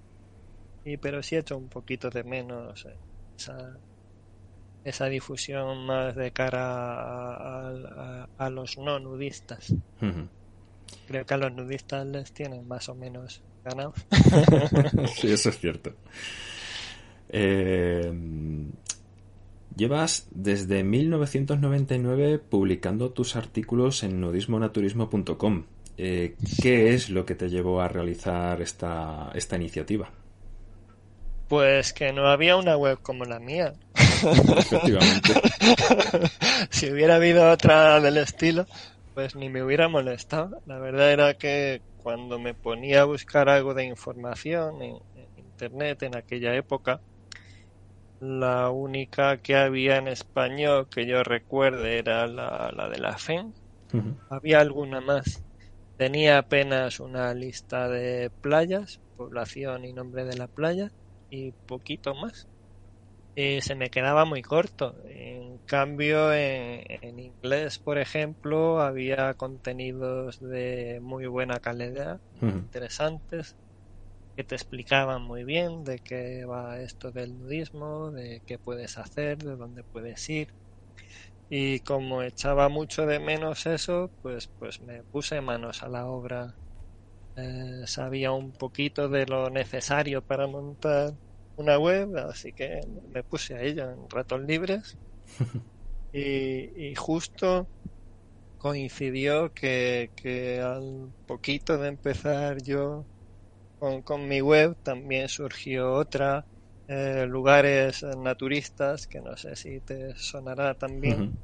Y, 0.83 0.97
pero 0.97 1.23
sí 1.23 1.35
he 1.35 1.39
hecho 1.39 1.57
un 1.57 1.69
poquito 1.69 2.09
de 2.09 2.23
menos 2.23 2.85
eh, 2.85 2.95
esa, 3.37 3.79
esa 4.85 5.07
difusión 5.07 5.85
más 5.87 6.15
de 6.15 6.31
cara 6.31 7.67
a, 8.37 8.49
los 8.49 8.77
no 8.77 8.99
nudistas. 8.99 9.73
Creo 11.07 11.25
que 11.25 11.33
a 11.33 11.37
los 11.37 11.51
nudistas 11.51 12.05
les 12.05 12.31
tienen 12.31 12.67
más 12.67 12.87
o 12.87 12.95
menos 12.95 13.41
ganados. 13.63 13.95
sí, 15.15 15.31
eso 15.31 15.49
es 15.49 15.59
cierto. 15.59 15.93
Eh, 17.29 18.13
llevas 19.75 20.27
desde 20.29 20.83
1999 20.83 22.37
publicando 22.37 23.11
tus 23.11 23.35
artículos 23.35 24.03
en 24.03 24.21
nudismonaturismo.com. 24.21 25.65
Eh, 25.97 26.35
¿qué 26.61 26.93
es 26.93 27.09
lo 27.09 27.25
que 27.25 27.33
te 27.33 27.49
llevó 27.49 27.81
a 27.81 27.87
realizar 27.87 28.61
esta, 28.61 29.31
esta 29.33 29.55
iniciativa? 29.55 30.11
Pues 31.47 31.93
que 31.93 32.13
no 32.13 32.27
había 32.27 32.55
una 32.55 32.77
web 32.77 32.99
como 33.01 33.25
la 33.25 33.39
mía. 33.39 33.73
Efectivamente. 34.23 35.33
si 36.69 36.91
hubiera 36.91 37.15
habido 37.15 37.49
otra 37.49 37.99
del 37.99 38.17
estilo, 38.17 38.65
pues 39.13 39.35
ni 39.35 39.49
me 39.49 39.63
hubiera 39.63 39.87
molestado. 39.87 40.61
La 40.65 40.77
verdad 40.77 41.11
era 41.11 41.33
que 41.35 41.81
cuando 42.03 42.37
me 42.37 42.53
ponía 42.53 43.01
a 43.01 43.05
buscar 43.05 43.49
algo 43.49 43.73
de 43.73 43.85
información 43.85 44.81
en, 44.81 44.97
internet 45.37 46.03
en 46.03 46.17
aquella 46.17 46.53
época, 46.53 47.01
la 48.19 48.69
única 48.69 49.37
que 49.37 49.55
había 49.55 49.97
en 49.97 50.07
español 50.07 50.87
que 50.89 51.05
yo 51.05 51.23
recuerde 51.23 51.97
era 51.97 52.27
la, 52.27 52.89
de 52.89 52.99
la 52.99 53.17
FEN. 53.17 53.53
Había 54.29 54.59
alguna 54.59 54.99
más. 54.99 55.41
Tenía 55.97 56.39
apenas 56.39 56.99
una 56.99 57.33
lista 57.33 57.87
de 57.87 58.29
playas, 58.41 58.99
población 59.15 59.85
y 59.85 59.93
nombre 59.93 60.25
de 60.25 60.35
la 60.35 60.47
playa 60.47 60.91
y 61.29 61.51
poquito 61.51 62.13
más. 62.15 62.47
Y 63.35 63.61
se 63.61 63.75
me 63.75 63.89
quedaba 63.89 64.23
muy 64.25 64.41
corto. 64.41 64.95
En 65.05 65.59
cambio, 65.65 66.33
en, 66.33 67.19
inglés, 67.19 67.79
por 67.79 67.97
ejemplo, 67.97 68.79
había 68.79 69.33
contenidos 69.33 70.39
de 70.39 70.99
muy 71.01 71.27
buena 71.27 71.59
calidad, 71.59 72.21
interesantes, 72.41 73.57
que 74.37 74.45
te 74.45 74.55
explicaban 74.55 75.21
muy 75.23 75.43
bien 75.43 75.83
de 75.83 75.99
qué 75.99 76.45
va 76.45 76.79
esto 76.81 77.11
del 77.11 77.37
nudismo, 77.37 78.11
de 78.11 78.41
qué 78.45 78.57
puedes 78.59 78.97
hacer, 78.97 79.37
de 79.39 79.55
dónde 79.57 79.83
puedes 79.83 80.29
ir 80.29 80.49
y 81.49 81.79
como 81.81 82.23
echaba 82.23 82.69
mucho 82.69 83.05
de 83.05 83.19
menos 83.19 83.65
eso, 83.65 84.11
pues, 84.21 84.49
pues 84.57 84.81
me 84.81 85.03
puse 85.05 85.41
manos 85.41 85.83
a 85.83 85.89
la 85.89 86.07
obra. 86.07 86.57
Eh, 87.35 87.83
sabía 87.87 88.31
un 88.31 88.53
poquito 88.53 89.09
de 89.09 89.25
lo 89.25 89.49
necesario 89.49 90.21
para 90.21 90.47
montar 90.47 91.13
una 91.57 91.77
web, 91.79 92.15
así 92.17 92.53
que 92.53 92.81
me 93.09 93.23
puse 93.23 93.55
a 93.55 93.61
ello 93.61 93.89
en 93.89 94.09
ratos 94.09 94.41
libres. 94.41 94.97
y, 96.13 96.93
justo 96.95 97.69
coincidió 98.57 99.51
que, 99.53 100.11
que, 100.15 100.59
al 100.61 101.13
poquito 101.25 101.77
de 101.77 101.89
empezar 101.89 102.61
yo 102.63 103.07
con, 103.79 104.01
con 104.03 104.27
mi 104.27 104.41
web 104.41 104.77
también 104.83 105.29
surgió 105.29 105.93
otra 105.93 106.47
eh, 106.87 107.25
lugares 107.27 108.03
naturistas, 108.03 109.07
que 109.07 109.19
no 109.19 109.35
sé 109.37 109.55
si 109.55 109.81
te 109.81 110.13
sonará 110.15 110.75
también, 110.75 111.39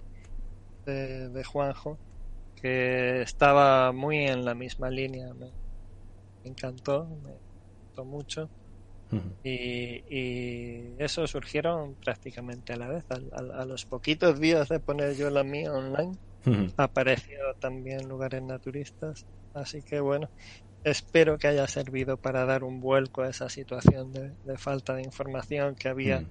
de, 0.85 1.43
Juanjo, 1.43 1.99
que 2.55 3.21
estaba 3.21 3.91
muy 3.91 4.19
en 4.27 4.45
la 4.45 4.55
misma 4.55 4.89
línea. 4.89 5.33
Me, 5.33 5.51
encantó, 6.43 7.07
me 7.23 7.39
gustó 7.87 8.05
mucho. 8.05 8.51
Y, 9.43 11.01
eso 11.01 11.25
surgieron 11.27 11.95
prácticamente 11.95 12.73
a 12.73 12.77
la 12.77 12.87
vez. 12.87 13.05
A, 13.09 13.65
los 13.65 13.85
poquitos 13.85 14.39
días 14.39 14.69
de 14.69 14.79
poner 14.79 15.15
yo 15.15 15.29
la 15.29 15.43
mía 15.43 15.71
online, 15.71 16.17
apareció 16.77 17.39
también 17.59 18.07
lugares 18.07 18.41
naturistas. 18.43 19.25
Así 19.53 19.81
que 19.81 19.99
bueno, 19.99 20.29
espero 20.83 21.37
que 21.37 21.47
haya 21.47 21.67
servido 21.67 22.17
para 22.17 22.45
dar 22.45 22.63
un 22.63 22.79
vuelco 22.79 23.21
a 23.21 23.29
esa 23.29 23.49
situación 23.49 24.11
de, 24.11 24.57
falta 24.57 24.93
de 24.95 25.03
información 25.03 25.75
que 25.75 25.89
había. 25.89 26.23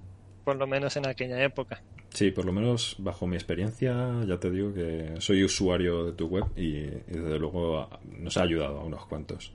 Por 0.44 0.56
lo 0.56 0.66
menos 0.66 0.96
en 0.96 1.06
aquella 1.06 1.42
época. 1.42 1.82
Sí, 2.12 2.32
por 2.32 2.44
lo 2.44 2.52
menos 2.52 2.96
bajo 2.98 3.26
mi 3.26 3.36
experiencia, 3.36 4.24
ya 4.26 4.36
te 4.38 4.50
digo 4.50 4.74
que 4.74 5.14
soy 5.18 5.44
usuario 5.44 6.06
de 6.06 6.12
tu 6.12 6.26
web 6.26 6.44
y, 6.56 6.80
desde 6.82 7.38
luego 7.38 7.88
nos 8.18 8.36
ha 8.36 8.42
ayudado 8.42 8.80
a 8.80 8.84
unos 8.84 9.06
cuantos. 9.06 9.52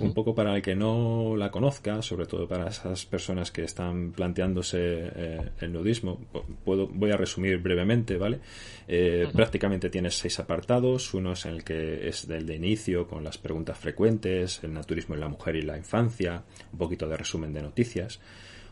Un 0.00 0.12
poco 0.12 0.34
para 0.34 0.56
el 0.56 0.62
que 0.62 0.74
no 0.74 1.36
la 1.36 1.50
conozca, 1.50 2.02
sobre 2.02 2.26
todo 2.26 2.48
para 2.48 2.68
esas 2.68 3.04
personas 3.06 3.52
que 3.52 3.62
están 3.62 4.12
planteándose 4.12 4.78
eh, 4.80 5.50
el 5.60 5.72
nudismo, 5.72 6.18
puedo, 6.64 6.88
voy 6.88 7.12
a 7.12 7.16
resumir 7.16 7.58
brevemente, 7.58 8.16
¿vale? 8.16 8.40
Eh, 8.88 9.28
prácticamente 9.32 9.90
tienes 9.90 10.14
seis 10.16 10.40
apartados, 10.40 11.12
uno 11.14 11.32
es 11.32 11.44
en 11.44 11.52
el 11.52 11.64
que 11.64 12.08
es 12.08 12.26
del 12.26 12.46
de 12.46 12.56
inicio 12.56 13.06
con 13.06 13.22
las 13.22 13.38
preguntas 13.38 13.78
frecuentes, 13.78 14.64
el 14.64 14.72
naturismo 14.72 15.14
en 15.14 15.20
la 15.20 15.28
mujer 15.28 15.56
y 15.56 15.62
la 15.62 15.76
infancia, 15.76 16.42
un 16.72 16.78
poquito 16.78 17.06
de 17.08 17.16
resumen 17.16 17.52
de 17.52 17.62
noticias. 17.62 18.20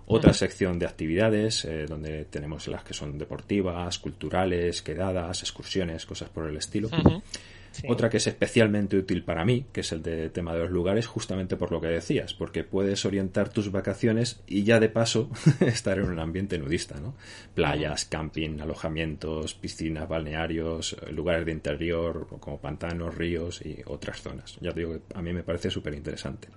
Otra 0.06 0.32
sección 0.32 0.78
de 0.78 0.87
actividades, 0.87 1.64
eh, 1.64 1.87
donde 1.87 2.25
tenemos 2.26 2.68
las 2.68 2.85
que 2.85 2.94
son 2.94 3.18
deportivas, 3.18 3.99
culturales, 3.99 4.82
quedadas, 4.82 5.42
excursiones, 5.42 6.06
cosas 6.06 6.28
por 6.28 6.49
el 6.49 6.56
estilo. 6.56 6.88
Otra 7.88 8.11
que 8.11 8.18
es 8.18 8.26
especialmente 8.26 8.97
útil 8.97 9.25
para 9.25 9.44
mí, 9.44 9.64
que 9.73 9.80
es 9.80 9.92
el 9.92 10.02
de 10.02 10.28
tema 10.30 10.52
de 10.52 10.61
los 10.61 10.71
lugares, 10.71 11.06
justamente 11.06 11.56
por 11.56 11.73
lo 11.73 11.80
que 11.80 11.88
decías, 11.88 12.35
porque 12.35 12.64
puedes 12.64 13.04
orientar 13.04 13.49
tus 13.49 13.73
vacaciones 13.73 14.40
y 14.47 14.64
ya 14.64 14.78
de 14.78 14.88
paso 14.88 15.30
estar 15.61 15.99
en 15.99 16.11
un 16.11 16.18
ambiente 16.18 16.59
nudista, 16.59 17.00
¿no? 17.00 17.14
Playas, 17.54 18.04
camping, 18.04 18.61
alojamientos, 18.61 19.54
piscinas, 19.54 20.09
balnearios, 20.09 20.97
lugares 21.11 21.47
de 21.47 21.52
interior 21.52 22.26
como 22.40 22.61
pantanos, 22.61 23.14
ríos 23.14 23.62
y 23.64 23.78
otras 23.87 24.21
zonas. 24.21 24.59
Ya 24.61 24.73
te 24.73 24.80
digo 24.80 24.92
que 24.92 25.00
a 25.14 25.23
mí 25.23 25.32
me 25.32 25.42
parece 25.42 25.71
súper 25.71 25.94
interesante. 25.94 26.49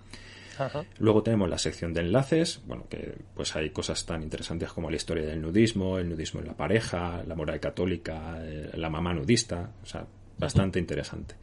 Luego 0.99 1.23
tenemos 1.23 1.49
la 1.49 1.57
sección 1.57 1.93
de 1.93 2.01
enlaces, 2.01 2.61
bueno, 2.65 2.87
que 2.89 3.15
pues 3.33 3.55
hay 3.55 3.69
cosas 3.69 4.05
tan 4.05 4.23
interesantes 4.23 4.71
como 4.71 4.89
la 4.89 4.95
historia 4.95 5.25
del 5.25 5.41
nudismo, 5.41 5.97
el 5.97 6.09
nudismo 6.09 6.39
en 6.41 6.47
la 6.47 6.57
pareja, 6.57 7.23
la 7.25 7.35
moral 7.35 7.59
católica, 7.59 8.37
eh, 8.41 8.71
la 8.73 8.89
mamá 8.89 9.13
nudista, 9.13 9.71
o 9.83 9.85
sea, 9.85 10.05
bastante 10.37 10.79
interesante. 10.79 11.35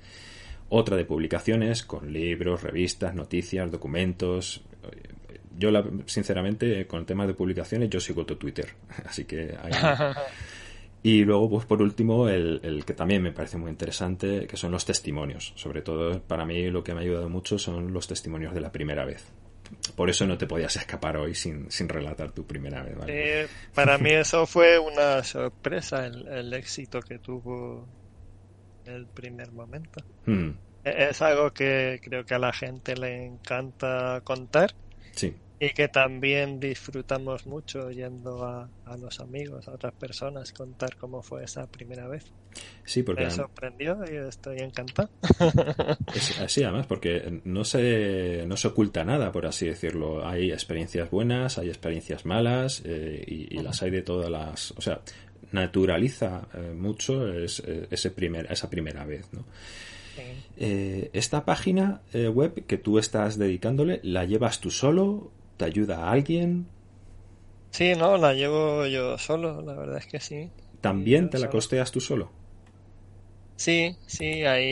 Otra 0.68 0.96
de 0.96 1.04
publicaciones 1.04 1.82
con 1.82 2.12
libros, 2.12 2.62
revistas, 2.62 3.14
noticias, 3.14 3.70
documentos. 3.70 4.62
Yo, 5.58 5.70
sinceramente, 6.06 6.86
con 6.86 7.00
el 7.00 7.06
tema 7.06 7.26
de 7.26 7.34
publicaciones, 7.34 7.90
yo 7.90 8.00
sigo 8.00 8.24
tu 8.24 8.36
Twitter, 8.36 8.68
así 9.04 9.24
que 9.24 9.54
hay, 9.62 9.72
Y 11.02 11.24
luego, 11.24 11.50
pues 11.50 11.66
por 11.66 11.82
último, 11.82 12.28
el, 12.28 12.84
que 12.86 12.94
también 12.94 13.22
me 13.22 13.32
parece 13.32 13.58
muy 13.58 13.70
interesante, 13.70 14.46
que 14.46 14.56
son 14.56 14.70
los 14.70 14.84
testimonios. 14.84 15.52
Sobre 15.56 15.82
todo, 15.82 16.20
para 16.22 16.44
mí 16.44 16.70
lo 16.70 16.84
que 16.84 16.94
me 16.94 17.00
ha 17.00 17.02
ayudado 17.02 17.28
mucho 17.28 17.58
son 17.58 17.92
los 17.92 18.06
testimonios 18.06 18.54
de 18.54 18.60
la 18.60 18.70
primera 18.70 19.04
vez. 19.04 19.24
Por 19.96 20.10
eso 20.10 20.26
no 20.26 20.38
te 20.38 20.46
podías 20.46 20.76
escapar 20.76 21.16
hoy 21.16 21.34
sin, 21.34 21.68
relatar 21.88 22.30
tu 22.30 22.46
primera 22.46 22.82
vez. 22.84 22.96
Eh, 23.08 23.48
para 23.74 23.98
mí 23.98 24.10
eso 24.10 24.46
fue 24.46 24.78
una 24.78 25.24
sorpresa, 25.24 26.06
el, 26.06 26.52
éxito 26.52 27.00
que 27.00 27.18
tuvo 27.18 27.88
el 28.84 29.06
primer 29.06 29.50
momento. 29.50 30.04
Hmm. 30.26 30.50
E, 30.84 31.08
es 31.10 31.20
algo 31.20 31.52
que 31.52 32.00
creo 32.02 32.24
que 32.24 32.34
a 32.34 32.38
la 32.38 32.52
gente 32.52 32.94
le 32.94 33.26
encanta 33.26 34.20
contar. 34.22 34.72
Sí 35.12 35.34
y 35.62 35.70
que 35.74 35.86
también 35.86 36.58
disfrutamos 36.58 37.46
mucho 37.46 37.88
yendo 37.92 38.44
a, 38.44 38.68
los 38.96 39.20
amigos, 39.20 39.68
a 39.68 39.74
otras 39.74 39.92
personas, 39.92 40.50
contar 40.52 40.96
cómo 40.96 41.22
fue 41.22 41.44
esa 41.44 41.68
primera 41.68 42.08
vez. 42.08 42.32
Sí, 42.84 43.04
porque... 43.04 43.26
Me 43.26 43.30
sorprendió 43.30 44.00
y 44.10 44.16
estoy 44.16 44.58
encantado. 44.58 45.08
así 46.40 46.64
además, 46.64 46.88
porque 46.88 47.42
no 47.44 47.62
se, 47.64 48.42
no 48.44 48.56
se 48.56 48.66
oculta 48.66 49.04
nada, 49.04 49.30
por 49.30 49.46
así 49.46 49.66
decirlo. 49.66 50.26
Hay 50.26 50.50
experiencias 50.50 51.08
buenas, 51.12 51.58
hay 51.58 51.68
experiencias 51.68 52.26
malas 52.26 52.82
eh, 52.84 53.22
y, 53.24 53.56
las 53.60 53.84
hay 53.84 53.92
de 53.92 54.02
todas 54.02 54.28
las... 54.28 54.72
O 54.72 54.80
sea, 54.80 55.00
naturaliza 55.52 56.48
eh, 56.54 56.74
mucho 56.76 57.32
eh, 57.32 57.46
ese 57.88 58.10
primer, 58.10 58.50
esa 58.50 58.68
primera 58.68 59.04
vez, 59.04 59.32
¿no? 59.32 59.44
esta 60.54 61.44
página 61.44 62.02
web 62.12 62.66
que 62.66 62.76
tú 62.76 62.98
estás 62.98 63.38
dedicándole, 63.38 64.00
¿la 64.04 64.24
llevas 64.24 64.60
tú 64.60 64.70
solo? 64.70 65.32
¿Te 65.62 65.66
ayuda 65.66 65.98
a 65.98 66.10
alguien? 66.10 66.72
Sí, 67.70 67.94
no, 67.94 68.16
la 68.16 68.34
llevo 68.34 68.84
yo 68.86 69.16
solo, 69.16 69.62
la 69.62 69.74
verdad 69.74 69.98
es 69.98 70.06
que 70.06 70.18
sí. 70.18 70.52
¿También 70.80 71.30
te 71.30 71.38
la 71.38 71.48
costeas 71.48 71.92
tú 71.92 72.00
solo? 72.00 72.32
Sí, 73.56 73.96
sí, 74.08 74.44
ahí 74.44 74.64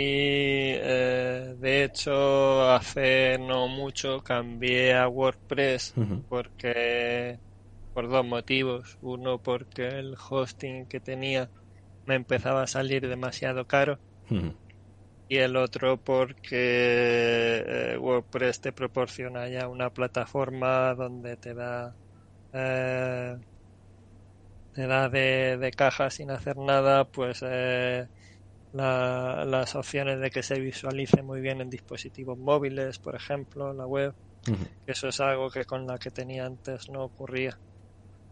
eh, 0.83 1.55
de 1.59 1.85
hecho 1.85 2.69
hace 2.73 3.39
no 3.39 3.69
mucho 3.69 4.21
cambié 4.21 4.95
a 4.95 5.07
WordPress 5.09 5.95
porque 6.29 7.41
por 7.93 8.09
dos 8.09 8.25
motivos. 8.27 8.97
Uno 9.01 9.41
porque 9.41 9.87
el 9.89 10.17
hosting 10.29 10.87
que 10.87 11.01
tenía 11.01 11.51
me 12.07 12.17
empezaba 12.17 12.63
a 12.63 12.67
salir 12.67 13.09
demasiado 13.09 13.67
caro 13.67 14.01
y 15.31 15.39
el 15.39 15.57
otro 15.57 15.97
porque 16.03 17.63
eh, 17.65 17.97
WordPress 17.99 18.61
te 18.61 18.73
proporciona 18.73 19.49
ya 19.49 19.69
una 19.69 19.91
plataforma 19.91 20.93
donde 20.95 21.37
te 21.37 21.55
da 21.55 21.97
eh, 22.53 23.37
te 24.73 24.87
da 24.89 25.09
de, 25.09 25.71
caja 25.77 26.11
sin 26.11 26.33
hacer 26.33 26.57
nada 26.57 27.05
pues 27.05 27.39
eh, 27.43 28.09
las 28.73 29.75
opciones 29.77 30.21
de 30.21 30.31
que 30.31 30.43
se 30.43 30.59
visualice 30.61 31.23
muy 31.23 31.41
bien 31.41 31.61
en 31.61 31.71
dispositivos 31.71 32.37
móviles 32.39 32.99
por 32.99 33.15
ejemplo 33.15 33.73
la 33.73 33.87
web 33.87 34.15
eso 34.87 35.09
es 35.09 35.21
algo 35.21 35.51
que 35.51 35.65
con 35.65 35.87
la 35.87 35.99
que 35.99 36.11
tenía 36.11 36.47
antes 36.47 36.89
no 36.89 37.05
ocurría. 37.05 37.61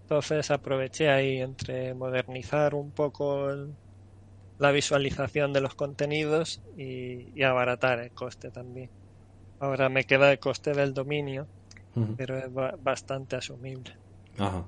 Entonces 0.02 0.50
aproveché 0.50 1.10
ahí 1.10 1.38
entre 1.40 1.94
modernizar 1.94 2.74
un 2.74 2.92
poco 2.92 3.50
el, 3.50 3.76
la 4.58 4.72
visualización 4.72 5.52
de 5.52 5.60
los 5.60 5.74
contenidos 5.74 6.60
y, 6.76 7.42
abaratar 7.42 8.00
el 8.00 8.10
coste 8.10 8.50
también. 8.50 8.90
Ahora 9.60 9.88
me 9.88 10.04
queda 10.04 10.30
el 10.30 10.38
coste 10.38 10.72
del 10.72 10.94
dominio, 10.94 11.46
pero 12.16 12.38
es 12.38 12.46
bastante 12.82 13.36
asumible. 13.36 13.92
Ajá. 14.38 14.64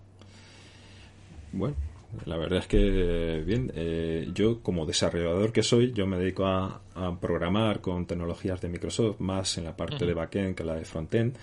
Bueno, 1.53 1.77
la 2.25 2.37
verdad 2.37 2.61
es 2.61 2.67
que, 2.67 3.43
bien, 3.47 3.71
eh, 3.75 4.29
yo 4.35 4.61
como 4.63 4.87
desarrollador 4.87 5.53
que 5.53 5.63
soy, 5.63 5.93
yo 5.93 6.07
me 6.07 6.19
dedico 6.19 6.47
a, 6.47 6.81
programar 7.21 7.81
con 7.81 8.05
tecnologías 8.07 8.61
de 8.61 8.69
Microsoft, 8.69 9.21
más 9.21 9.57
en 9.59 9.65
la 9.65 9.77
parte 9.77 10.05
de 10.05 10.13
backend 10.13 10.55
que 10.55 10.65
la 10.65 10.75
de 10.75 10.85
frontend. 10.85 11.37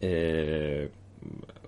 Eh, 0.00 0.88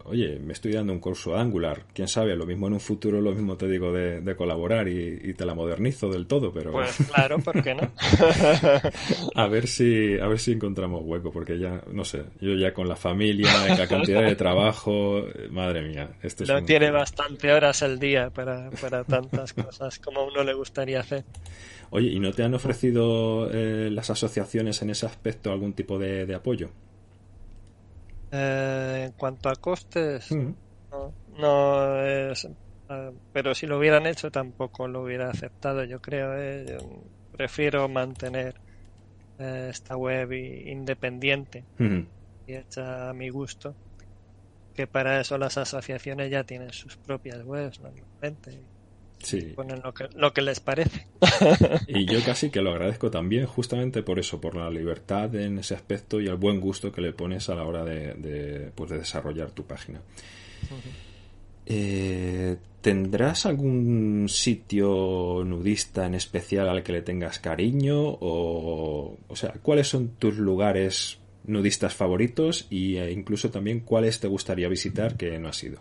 oye, 0.07 0.39
me 0.39 0.53
estoy 0.53 0.73
dando 0.73 0.93
un 0.93 1.01
curso 1.01 1.33
de 1.33 1.41
Angular, 1.41 1.85
quién 1.93 2.09
sabe, 2.09 2.37
lo 2.37 2.47
mismo 2.47 2.67
en 2.67 2.75
un 2.75 2.81
futuro, 2.81 3.21
lo 3.21 3.33
mismo 3.33 3.57
te 3.57 3.69
digo 3.69 3.93
de, 3.93 4.37
colaborar 4.37 4.89
y, 4.89 5.35
te 5.35 5.45
la 5.45 5.55
modernizo 5.55 6.09
del 6.09 6.27
todo, 6.27 6.53
pero... 6.53 6.73
Pues 6.73 6.97
claro, 7.15 7.39
¿por 7.39 7.63
qué 7.63 7.75
no? 7.75 7.91
a 9.35 9.49
ver 9.49 9.67
si 9.67 10.19
a 10.19 10.27
ver 10.29 10.39
si 10.39 10.53
encontramos 10.53 11.03
hueco, 11.05 11.31
porque 11.31 11.59
ya, 11.59 11.83
no 11.93 12.05
sé, 12.05 12.25
yo 12.41 12.55
ya 12.55 12.73
con 12.73 12.89
la 12.89 12.97
familia, 12.97 13.51
la 13.77 13.87
cantidad 13.87 14.23
de 14.23 14.37
trabajo, 14.37 15.25
madre 15.51 15.83
mía. 15.83 16.11
Esto 16.23 16.45
no 16.45 16.63
tiene 16.65 16.91
bastante 16.91 17.53
horas 17.53 17.83
al 17.83 17.99
día 17.99 18.31
para, 18.31 18.71
para 18.71 19.05
tantas 19.05 19.53
cosas 19.53 19.99
como 19.99 20.21
a 20.21 20.25
uno 20.25 20.43
le 20.43 20.55
gustaría 20.55 21.01
hacer. 21.01 21.25
Oye, 21.91 22.09
¿y 22.09 22.19
no 22.19 22.33
te 22.33 22.43
han 22.43 22.55
ofrecido 22.55 23.51
eh, 23.53 23.91
las 23.91 24.11
asociaciones 24.11 24.83
en 24.83 24.91
ese 24.91 25.07
aspecto 25.07 25.53
algún 25.53 25.73
tipo 25.73 25.99
de 25.99 26.35
apoyo? 26.35 26.71
Eh, 28.31 29.05
en 29.07 29.13
cuanto 29.13 29.49
a 29.49 29.57
costes, 29.57 30.31
mm. 30.33 30.53
no, 31.39 32.05
es. 32.05 32.45
Eh, 32.89 33.13
pero 33.33 33.55
si 33.55 33.67
lo 33.67 33.79
hubieran 33.79 34.07
hecho, 34.07 34.31
tampoco 34.31 34.89
lo 34.89 35.03
hubiera 35.03 35.31
aceptado, 35.31 35.85
yo 35.85 36.01
creo. 36.01 36.35
Eh, 36.37 36.79
prefiero 37.31 37.89
mantener 37.89 38.55
esta 39.39 39.97
web 39.97 40.33
independiente 40.33 41.65
y 42.47 42.55
hecha 42.55 43.11
a 43.11 43.13
mi 43.13 43.29
gusto. 43.29 43.77
Que 44.75 44.87
para 44.87 45.21
eso 45.21 45.39
las 45.39 45.57
asociaciones 45.57 46.31
ya 46.31 46.45
tienen 46.45 46.71
sus 46.71 46.97
propias 46.97 47.43
webs 47.45 47.81
normalmente 47.81 48.61
Sí. 49.19 49.53
Ponen 49.57 49.81
lo 49.83 49.93
que, 49.93 50.09
lo 50.15 50.33
que 50.33 50.43
les 50.43 50.61
parece. 50.61 51.07
Y 51.89 52.07
yo 52.07 52.23
casi 52.25 52.51
que 52.51 52.61
lo 52.61 52.71
agradezco 52.71 53.11
también, 53.11 53.47
justamente 53.47 54.03
por 54.03 54.19
eso, 54.19 54.41
por 54.41 54.57
la 54.57 54.71
libertad 54.71 55.35
en 55.35 55.59
ese 55.59 55.75
aspecto 55.75 56.21
y 56.21 56.27
el 56.27 56.37
buen 56.37 56.61
gusto 56.61 56.93
que 56.93 57.01
le 57.01 57.13
pones 57.13 57.49
a 57.49 57.55
la 57.55 57.65
hora 57.65 57.85
de, 57.85 58.71
pues 58.75 58.91
de 58.91 58.99
desarrollar 58.99 59.51
tu 59.51 59.65
página. 59.65 60.01
Eh, 61.65 62.57
¿Tendrás 62.81 63.47
algún 63.47 64.27
sitio 64.29 65.43
nudista 65.45 66.07
en 66.07 66.15
especial 66.15 66.69
al 66.69 66.85
que 66.85 66.93
le 66.93 67.03
tengas 67.03 67.41
cariño? 67.41 67.99
O, 68.01 69.19
o 69.27 69.37
sea, 69.37 69.55
¿cuáles 69.61 69.89
son 69.89 70.11
tus 70.19 70.37
lugares 70.37 71.19
nudistas 71.47 71.95
favoritos? 71.95 72.69
E 72.71 73.11
incluso 73.11 73.51
también 73.51 73.81
cuáles 73.81 74.21
te 74.21 74.29
gustaría 74.29 74.69
visitar 74.69 75.17
que 75.17 75.37
no 75.41 75.49
has 75.49 75.63
ido. 75.65 75.81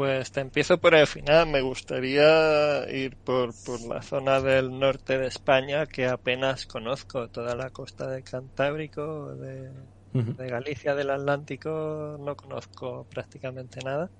Pues 0.00 0.32
te 0.32 0.40
empiezo 0.40 0.78
por 0.78 0.94
el 0.94 1.06
final. 1.06 1.46
Me 1.48 1.60
gustaría 1.60 2.90
ir 2.90 3.18
por, 3.22 3.52
por 3.66 3.82
la 3.82 4.00
zona 4.00 4.40
del 4.40 4.78
norte 4.78 5.18
de 5.18 5.26
España 5.26 5.84
que 5.84 6.06
apenas 6.06 6.64
conozco, 6.64 7.28
toda 7.28 7.54
la 7.54 7.68
costa 7.68 8.08
del 8.08 8.24
Cantábrico, 8.24 9.34
de 9.34 9.70
De 10.14 10.48
Galicia 10.48 10.94
del 10.94 11.10
Atlántico 11.10 12.16
no 12.18 12.34
conozco 12.34 13.06
prácticamente 13.10 13.80
nada 13.84 14.10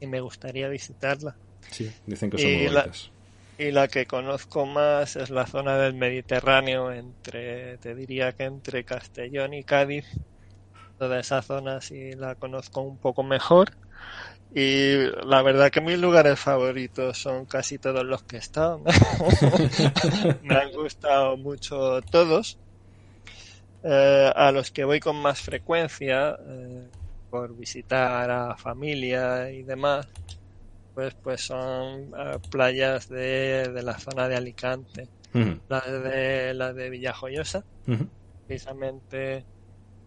y 0.00 0.06
me 0.06 0.22
gustaría 0.22 0.70
visitarla. 0.70 1.36
Sí, 1.70 1.92
dicen 2.06 2.30
que 2.30 2.38
son 2.38 2.54
muy 2.54 2.74
bonitas. 2.74 3.10
Y 3.58 3.72
la 3.72 3.88
que 3.88 4.06
conozco 4.06 4.64
más 4.64 5.16
es 5.16 5.28
la 5.28 5.46
zona 5.46 5.76
del 5.76 5.92
Mediterráneo, 5.92 6.90
entre, 6.90 7.76
te 7.76 7.94
diría 7.94 8.32
que 8.32 8.44
entre 8.44 8.84
Castellón 8.84 9.52
y 9.52 9.64
Cádiz. 9.64 10.06
Toda 10.98 11.20
esa 11.20 11.42
zona 11.42 11.82
sí 11.82 12.12
la 12.12 12.36
conozco 12.36 12.80
un 12.80 12.96
poco 12.96 13.22
mejor. 13.22 13.68
Y 14.54 14.96
la 15.26 15.42
verdad 15.42 15.70
que 15.70 15.80
mis 15.80 15.98
lugares 15.98 16.38
favoritos 16.38 17.18
son 17.18 17.44
casi 17.44 17.78
todos 17.78 18.04
los 18.04 18.22
que 18.22 18.36
he 18.36 18.38
estado. 18.38 18.82
Me 20.42 20.54
han 20.54 20.72
gustado 20.72 21.36
mucho 21.36 22.00
todos. 22.10 22.58
Eh, 23.82 24.32
a 24.34 24.50
los 24.52 24.70
que 24.70 24.84
voy 24.84 24.98
con 24.98 25.16
más 25.16 25.40
frecuencia, 25.40 26.36
eh, 26.40 26.88
por 27.30 27.56
visitar 27.56 28.30
a 28.30 28.56
familia 28.56 29.50
y 29.50 29.62
demás, 29.62 30.08
pues, 30.94 31.14
pues 31.14 31.42
son 31.42 32.12
eh, 32.18 32.38
playas 32.50 33.08
de, 33.08 33.68
de, 33.68 33.82
la 33.82 33.98
zona 33.98 34.28
de 34.28 34.36
Alicante. 34.36 35.08
La 35.68 35.80
de, 35.80 36.54
la 36.54 36.72
de 36.72 36.88
Villajoyosa. 36.88 37.62
Precisamente 38.46 39.44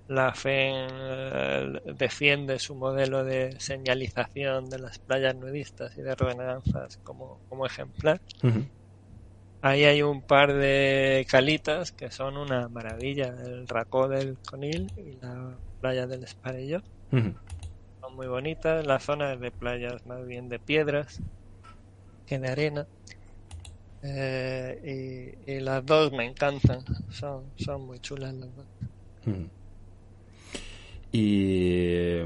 la 0.10 0.34
FEN 0.34 0.88
eh, 0.92 1.82
defiende 1.96 2.60
su 2.60 2.76
modelo 2.76 3.24
de 3.24 3.60
señalización 3.60 4.70
de 4.70 4.80
las 4.80 5.00
playas 5.00 5.36
nudistas 5.36 5.98
y 5.98 6.02
de 6.02 6.12
ordenanzas 6.12 6.98
como, 7.04 7.40
como 7.48 7.66
ejemplar. 7.66 8.20
Ahí 9.62 9.86
hay 9.86 10.02
un 10.02 10.22
par 10.22 10.54
de 10.54 11.26
calitas 11.30 11.92
que 11.92 12.12
son 12.12 12.38
una 12.38 12.68
maravilla, 12.68 13.28
el 13.28 13.68
Racó 13.68 14.08
del 14.08 14.38
Conil 14.38 14.92
y 14.98 15.14
la 15.22 15.56
playa 15.80 16.06
del 16.08 16.24
Esparello 16.24 16.82
muy 18.20 18.28
bonitas. 18.28 18.86
La 18.86 19.00
zona 19.00 19.34
es 19.34 19.40
de 19.40 19.52
playas 19.52 20.06
más 20.06 20.26
bien 20.26 20.50
de 20.50 20.60
piedras 20.60 21.22
que 22.26 22.40
de 22.40 22.50
arena. 22.50 22.88
Eh, 24.02 25.38
y, 25.48 25.60
las 25.60 25.86
dos 25.86 26.12
me 26.12 26.26
encantan. 26.26 26.84
Son, 27.10 27.46
son 27.58 27.86
muy 27.86 28.00
chulas 28.00 28.34
las 28.34 28.56
dos. 28.56 28.66
Y 31.12 32.20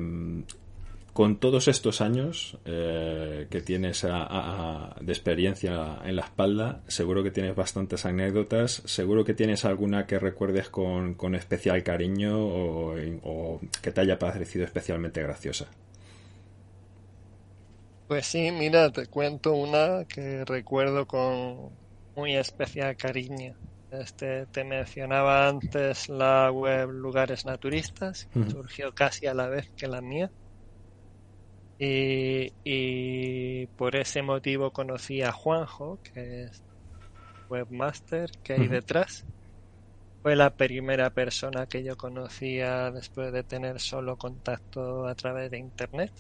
con 1.14 1.38
todos 1.38 1.68
estos 1.68 2.02
años 2.02 2.58
eh, 2.66 3.48
que 3.50 3.62
tienes 3.62 4.02
de 4.02 5.14
experiencia 5.14 6.00
en 6.04 6.16
la 6.16 6.24
espalda, 6.24 6.82
seguro 6.88 7.24
que 7.24 7.30
tienes 7.30 7.56
bastantes 7.56 8.06
anécdotas, 8.06 8.82
seguro 8.86 9.24
que 9.24 9.36
tienes 9.36 9.64
alguna 9.64 10.08
que 10.08 10.18
recuerdes 10.18 10.70
con, 10.70 11.36
especial 11.36 11.84
cariño 11.84 12.36
o, 12.36 13.62
que 13.82 13.92
te 13.92 14.02
haya 14.02 14.18
parecido 14.18 14.66
especialmente 14.66 15.22
graciosa. 15.22 15.68
Pues 18.08 18.26
sí, 18.26 18.52
mira, 18.52 18.92
te 18.92 19.06
cuento 19.06 19.54
una 19.54 20.06
que 20.06 20.44
recuerdo 20.46 21.08
con 21.08 21.70
muy 22.16 22.36
especial 22.36 22.96
cariño. 22.98 23.56
Este, 23.94 24.48
te 24.48 24.64
mencionaba 24.64 25.48
antes 25.48 26.10
la 26.10 26.50
web 26.52 26.90
Lugares 26.90 27.46
Naturistas, 27.46 28.28
que 28.34 28.50
surgió 28.50 28.92
casi 28.92 29.28
a 29.28 29.36
la 29.36 29.48
vez 29.48 29.72
que 29.76 29.88
la 29.88 30.02
mía. 30.02 30.32
Y, 31.78 33.68
por 33.76 33.96
ese 33.96 34.24
motivo 34.24 34.72
conocí 34.72 35.22
a 35.22 35.32
Juanjo, 35.32 36.00
que 36.02 36.46
es 36.46 36.64
webmaster 37.48 38.32
que 38.42 38.54
hay 38.54 38.68
detrás. 38.68 39.26
Fue 40.24 40.36
la 40.36 40.56
primera 40.56 41.12
persona 41.12 41.68
que 41.68 41.84
yo 41.84 41.96
conocía 41.96 42.90
después 42.90 43.32
de 43.32 43.44
tener 43.44 43.80
solo 43.80 44.18
contacto 44.18 45.06
a 45.06 45.14
través 45.14 45.52
de 45.52 45.60
internet. 45.60 46.12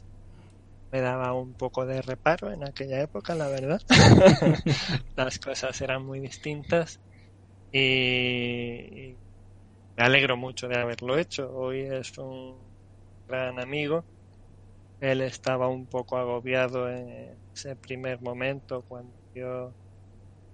Me 0.91 1.01
daba 1.01 1.33
un 1.33 1.55
poco 1.55 1.87
de 1.87 2.03
reparo 2.03 2.51
en 2.51 2.67
aquella 2.67 3.01
época, 3.01 3.33
la 3.33 3.47
verdad. 3.47 3.81
Las 5.15 5.39
cosas 5.39 5.81
eran 5.81 6.05
muy 6.05 6.19
distintas 6.19 6.99
y 7.73 9.17
me 9.97 10.03
alegro 10.03 10.37
mucho 10.37 10.67
de 10.67 10.77
haberlo 10.77 11.17
hecho. 11.17 11.51
Hoy 11.53 11.81
es 11.81 12.17
un 12.17 12.57
gran 13.27 13.59
amigo 13.59 14.05
él 15.03 15.19
estaba 15.19 15.67
un 15.67 15.85
poco 15.85 16.15
agobiado 16.17 16.89
en 16.89 17.35
ese 17.53 17.75
primer 17.75 18.21
momento 18.21 18.83
cuando 18.87 19.13
vio 19.33 19.75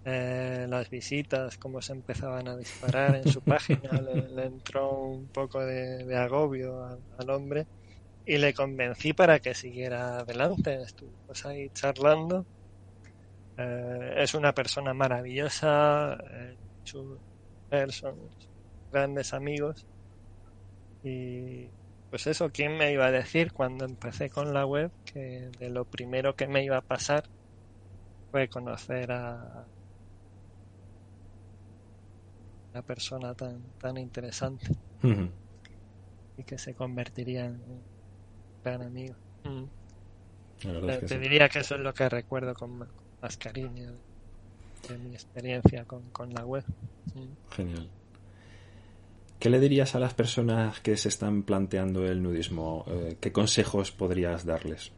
eh, 0.03 0.65
las 0.67 0.89
visitas, 0.89 1.55
cómo 1.59 1.83
se 1.83 1.93
empezaban 1.93 2.47
a 2.47 2.57
disparar 2.57 3.15
en 3.17 3.27
su 3.27 3.41
página, 3.43 4.01
le, 4.01 4.45
entró 4.45 5.01
un 5.01 5.27
poco 5.27 5.63
de, 5.63 6.17
agobio 6.17 6.83
al, 6.83 7.29
hombre 7.29 7.67
y 8.25 8.39
le 8.39 8.55
convencí 8.55 9.13
para 9.13 9.39
que 9.39 9.53
siguiera 9.53 10.17
adelante. 10.17 10.81
Estuvimos 10.81 11.45
ahí 11.45 11.69
charlando. 11.69 12.47
Eh, 13.55 14.13
es 14.17 14.33
una 14.33 14.51
persona 14.53 14.95
maravillosa, 14.95 16.17
eh, 16.31 16.57
son 16.83 17.19
grandes 18.91 19.33
amigos. 19.33 19.85
Y 21.03 21.67
pues 22.09 22.27
eso, 22.27 22.49
¿quién 22.51 22.77
me 22.77 22.91
iba 22.91 23.05
a 23.05 23.11
decir 23.11 23.53
cuando 23.53 23.85
empecé 23.85 24.29
con 24.29 24.53
la 24.53 24.65
web 24.65 24.91
que 25.05 25.49
de 25.59 25.69
lo 25.69 25.85
primero 25.85 26.35
que 26.35 26.47
me 26.47 26.63
iba 26.63 26.77
a 26.77 26.81
pasar 26.81 27.23
fue 28.31 28.47
conocer 28.47 29.11
a 29.11 29.65
una 32.71 32.81
persona 32.83 33.33
tan, 33.33 33.61
tan 33.79 33.97
interesante. 33.97 34.67
Y 36.37 36.43
que 36.43 36.57
se 36.57 36.73
convertiría 36.73 37.45
en 37.45 37.55
un 37.55 37.83
gran 38.63 38.81
amigo. 38.81 39.15
Te, 41.07 41.19
diría 41.19 41.49
que 41.49 41.59
eso 41.59 41.75
es 41.75 41.81
lo 41.81 41.93
que 41.93 42.07
recuerdo 42.09 42.53
con, 42.53 42.87
más 43.21 43.37
cariño 43.37 43.93
de, 44.89 44.97
mi 44.97 45.13
experiencia 45.13 45.85
con, 45.85 46.09
con 46.09 46.33
la 46.33 46.45
web. 46.45 46.63
Genial. 47.51 47.89
¿Qué 49.39 49.49
le 49.49 49.59
dirías 49.59 49.95
a 49.95 49.99
las 49.99 50.13
personas 50.13 50.81
que 50.81 50.97
se 50.97 51.07
están 51.07 51.43
planteando 51.43 52.05
el 52.05 52.21
nudismo? 52.21 52.83
Eh, 52.89 53.17
¿Qué 53.21 53.31
consejos 53.31 53.91
podrías 53.91 54.45
darles? 54.45 54.91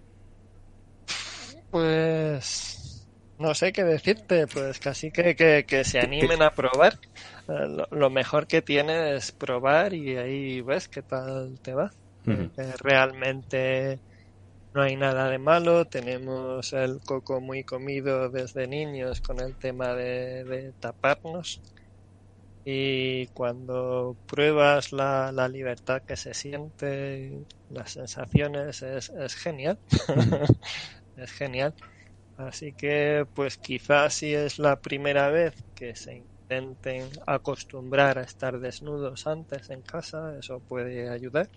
Pues 1.69 3.07
no 3.37 3.53
sé 3.53 3.71
qué 3.71 3.83
decirte, 3.83 4.47
pues 4.47 4.79
casi 4.79 5.11
que, 5.11 5.35
que, 5.35 5.83
se 5.83 5.99
animen 5.99 6.41
a 6.41 6.51
probar. 6.51 6.99
Eh, 7.47 7.85
lo, 7.91 8.09
mejor 8.09 8.47
que 8.47 8.63
tiene 8.63 9.15
es 9.15 9.31
probar 9.31 9.93
y 9.93 10.17
ahí 10.17 10.61
ves 10.61 10.87
qué 10.87 11.03
tal 11.03 11.59
te 11.61 11.75
va. 11.75 11.91
realmente 12.79 13.99
no 14.73 14.81
hay 14.81 14.95
nada 14.95 15.29
de 15.29 15.39
malo, 15.39 15.85
tenemos 15.85 16.73
el 16.73 17.01
coco 17.01 17.41
muy 17.41 17.63
comido 17.63 18.29
desde 18.29 18.67
niños 18.67 19.21
con 19.21 19.39
el 19.39 19.55
tema 19.57 19.93
de 19.95 20.73
taparnos 20.79 21.61
y 22.63 23.27
cuando 23.29 24.17
pruebas 24.27 24.91
la, 24.91 25.31
la 25.31 25.47
libertad 25.47 26.03
que 26.05 26.15
se 26.15 26.33
siente, 26.33 27.45
las 27.69 27.91
sensaciones, 27.93 28.81
es, 28.83 29.09
es 29.09 29.35
genial. 29.35 29.79
es 31.15 31.31
genial. 31.31 31.73
Así 32.37 32.73
que, 32.73 33.25
pues 33.33 33.57
quizás 33.57 34.13
si 34.13 34.33
es 34.33 34.59
la 34.59 34.79
primera 34.79 35.29
vez 35.29 35.55
que 35.75 35.95
se 35.95 36.15
intenten 36.15 37.09
acostumbrar 37.25 38.19
a 38.19 38.23
estar 38.23 38.59
desnudos 38.59 39.25
antes 39.27 39.69
en 39.69 39.81
casa, 39.81 40.37
eso 40.39 40.59
puede 40.61 41.09
ayudar. 41.09 41.49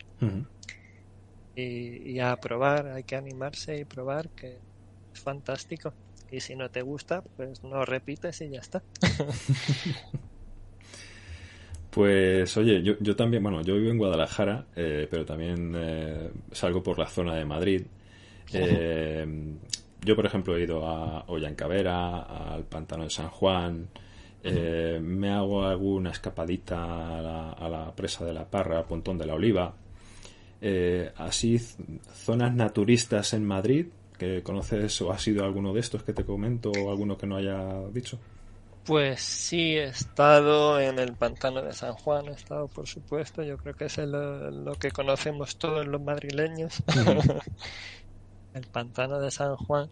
Y, 1.56 2.10
y, 2.10 2.20
a 2.20 2.36
probar, 2.36 2.88
hay 2.88 3.04
que 3.04 3.16
animarse 3.16 3.78
y 3.78 3.84
probar, 3.84 4.28
que 4.30 4.58
es 5.12 5.20
fantástico. 5.20 5.92
Y 6.30 6.40
si 6.40 6.56
no 6.56 6.70
te 6.70 6.82
gusta, 6.82 7.22
pues 7.36 7.62
no 7.62 7.84
repites 7.84 8.40
y 8.40 8.50
ya 8.50 8.60
está. 8.60 8.82
Pues 11.94 12.56
oye, 12.56 12.82
yo, 12.82 12.94
yo 12.98 13.14
también, 13.14 13.40
bueno, 13.40 13.62
yo 13.62 13.76
vivo 13.76 13.92
en 13.92 13.98
Guadalajara, 13.98 14.66
eh, 14.74 15.06
pero 15.08 15.24
también 15.24 15.72
eh, 15.76 16.28
salgo 16.50 16.82
por 16.82 16.98
la 16.98 17.06
zona 17.06 17.36
de 17.36 17.44
Madrid. 17.44 17.82
Eh, 18.52 19.24
yo, 20.04 20.16
por 20.16 20.26
ejemplo, 20.26 20.56
he 20.56 20.64
ido 20.64 20.84
a 20.88 21.24
Ollancavera, 21.28 22.22
al 22.52 22.64
Pantano 22.64 23.04
de 23.04 23.10
San 23.10 23.28
Juan, 23.28 23.88
me 24.42 25.30
hago 25.30 25.64
alguna 25.64 26.10
escapadita 26.10 27.18
a 27.18 27.22
la, 27.22 27.50
a 27.52 27.68
la, 27.68 27.94
presa 27.94 28.24
de 28.24 28.34
la 28.34 28.44
Parra, 28.50 28.78
al 28.78 28.86
Pontón 28.86 29.16
de 29.16 29.26
la 29.26 29.34
Oliva. 29.34 29.72
Así, 31.16 31.58
zonas 31.58 32.54
naturistas 32.54 33.34
en 33.34 33.44
Madrid, 33.44 33.86
que 34.18 34.42
conoces 34.42 35.00
o 35.02 35.12
ha 35.12 35.18
sido 35.18 35.44
alguno 35.44 35.72
de 35.72 35.80
estos 35.80 36.02
que 36.02 36.12
te 36.12 36.24
comento 36.24 36.70
o 36.70 36.90
alguno 36.90 37.16
que 37.16 37.26
no 37.26 37.36
haya 37.36 37.88
dicho. 37.92 38.18
Pues 38.84 39.20
sí, 39.20 39.76
he 39.76 39.84
estado 39.84 40.78
en 40.78 40.98
el 40.98 41.14
pantano 41.14 41.62
de 41.62 41.72
San 41.72 41.94
Juan, 41.94 42.26
he 42.26 42.32
estado 42.32 42.68
por 42.68 42.86
supuesto, 42.86 43.42
yo 43.42 43.56
creo 43.56 43.74
que 43.74 43.86
es 43.86 43.98
lo 43.98 44.74
que 44.74 44.90
conocemos 44.90 45.56
todos 45.56 45.86
los 45.86 46.02
madrileños, 46.02 46.82
el 48.54 48.66
pantano 48.66 49.20
de 49.20 49.30
San 49.30 49.56
Juan. 49.56 49.88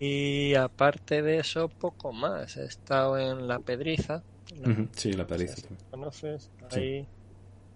Y 0.00 0.54
aparte 0.54 1.22
de 1.22 1.38
eso, 1.38 1.68
poco 1.68 2.12
más. 2.12 2.56
He 2.56 2.64
estado 2.64 3.16
en 3.18 3.46
La 3.46 3.60
Pedriza. 3.60 4.24
sí, 4.92 5.12
La 5.12 5.26
Pedriza. 5.26 5.68
¿Conoces? 5.90 6.50
Ahí 6.72 7.06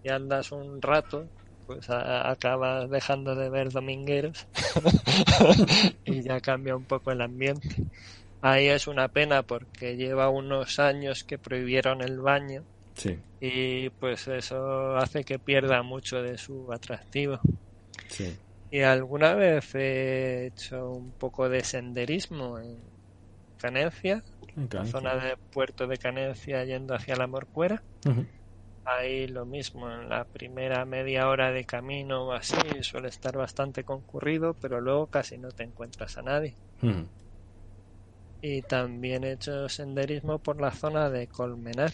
y 0.07 0.09
andas 0.09 0.53
un 0.53 0.81
rato. 0.81 1.27
Pues 1.67 1.91
acabas 1.91 2.89
dejando 2.91 3.35
de 3.35 3.49
ver 3.49 3.71
domingueros 3.71 4.47
y 6.05 6.23
ya 6.23 6.41
cambia 6.41 6.77
un 6.77 6.85
poco 6.85 7.11
el 7.11 7.21
ambiente. 7.21 7.69
Ahí 8.41 8.69
es 8.69 8.87
una 8.87 9.09
pena 9.09 9.43
porque 9.43 9.97
lleva 9.97 10.29
unos 10.29 10.79
años 10.79 11.25
que 11.25 11.39
prohibieron 11.39 12.03
el 12.03 12.21
baño 12.21 12.63
sí. 12.95 13.19
y 13.41 13.91
pues 13.91 14.29
eso 14.29 14.97
hace 14.97 15.25
que 15.25 15.39
pierda 15.39 15.83
mucho 15.83 16.23
de 16.23 16.39
su 16.39 16.73
atractivo. 16.73 17.41
Sí. 18.09 18.37
Y 18.71 18.81
alguna 18.81 19.35
vez 19.35 19.75
he 19.75 20.47
hecho 20.47 20.91
un 20.91 21.11
poco 21.13 21.49
de 21.49 21.65
senderismo 21.65 22.59
en 22.59 22.79
Canencia, 23.59 24.23
en 24.57 24.69
la 24.71 24.85
zona 24.87 25.17
de 25.17 25.37
Puerto 25.53 25.87
de 25.87 25.97
Canencia 25.97 26.65
yendo 26.65 26.95
hacia 26.95 27.17
la 27.17 27.27
Morcuera. 27.27 27.83
Ahí 28.87 29.27
lo 29.27 29.45
mismo, 29.45 29.91
en 29.91 30.09
la 30.09 30.25
primera 30.25 30.87
media 30.87 31.29
hora 31.29 31.53
de 31.53 31.67
camino 31.67 32.27
o 32.29 32.33
así 32.33 32.57
suele 32.83 33.09
estar 33.09 33.37
bastante 33.37 33.85
concurrido, 33.85 34.55
pero 34.55 34.81
luego 34.81 35.09
casi 35.09 35.37
no 35.37 35.51
te 35.53 35.65
encuentras 35.65 36.17
a 36.17 36.23
nadie. 36.23 36.57
Y 38.41 38.63
también 38.63 39.25
he 39.25 39.33
hecho 39.33 39.69
senderismo 39.69 40.39
por 40.39 40.59
la 40.59 40.71
zona 40.71 41.11
de 41.11 41.29
Colmenar. 41.29 41.93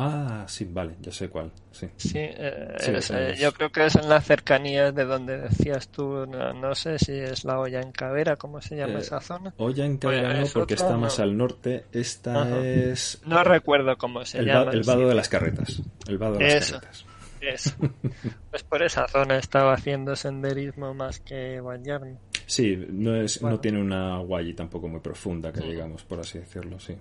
Ah, 0.00 0.44
sí, 0.46 0.64
vale, 0.64 0.94
ya 1.00 1.10
sé 1.10 1.28
cuál. 1.28 1.50
Sí, 1.72 1.88
sí, 1.96 2.20
eh, 2.20 3.34
yo 3.36 3.52
creo 3.52 3.70
que 3.70 3.86
es 3.86 3.96
en 3.96 4.08
las 4.08 4.24
cercanías 4.24 4.94
de 4.94 5.04
donde 5.04 5.38
decías 5.38 5.88
tú, 5.88 6.24
no, 6.24 6.74
sé 6.76 7.00
si 7.00 7.14
es 7.14 7.44
la 7.44 7.58
olla 7.58 7.80
en 7.80 7.90
Cavera, 7.90 8.36
¿cómo 8.36 8.60
se 8.60 8.76
llama 8.76 9.00
eh, 9.00 9.00
esa 9.00 9.20
zona? 9.20 9.52
Olla 9.56 9.84
en 9.84 9.98
Cavera 9.98 10.34
no, 10.34 10.46
porque 10.54 10.74
está 10.74 10.96
más 10.96 11.18
al 11.18 11.36
norte. 11.36 11.86
Esta 11.90 12.64
es. 12.64 13.20
No 13.26 13.42
recuerdo 13.42 13.98
cómo 13.98 14.24
se 14.24 14.44
llama. 14.44 14.70
el 14.70 14.84
vado 14.84 15.08
de 15.08 15.14
las 15.16 15.28
carretas. 15.28 15.82
El 16.06 16.16
vado 16.16 16.36
de 16.36 16.44
las 16.44 16.54
eso, 16.54 16.74
carretas. 16.74 17.04
Eso. 17.40 17.74
pues 18.50 18.62
por 18.62 18.84
esa 18.84 19.08
zona 19.08 19.38
estaba 19.38 19.74
haciendo 19.74 20.14
senderismo 20.14 20.94
más 20.94 21.18
que 21.18 21.60
bañarme. 21.60 22.18
Sí, 22.46 22.76
no, 22.88 23.16
es, 23.16 23.42
no 23.42 23.58
tiene 23.58 23.80
una 23.80 24.14
agua 24.14 24.42
tampoco 24.54 24.86
muy 24.86 25.00
profunda, 25.00 25.52
que 25.52 25.62
digamos, 25.62 26.04
por 26.04 26.20
así 26.20 26.38
decirlo, 26.38 26.78
sí. 26.78 26.96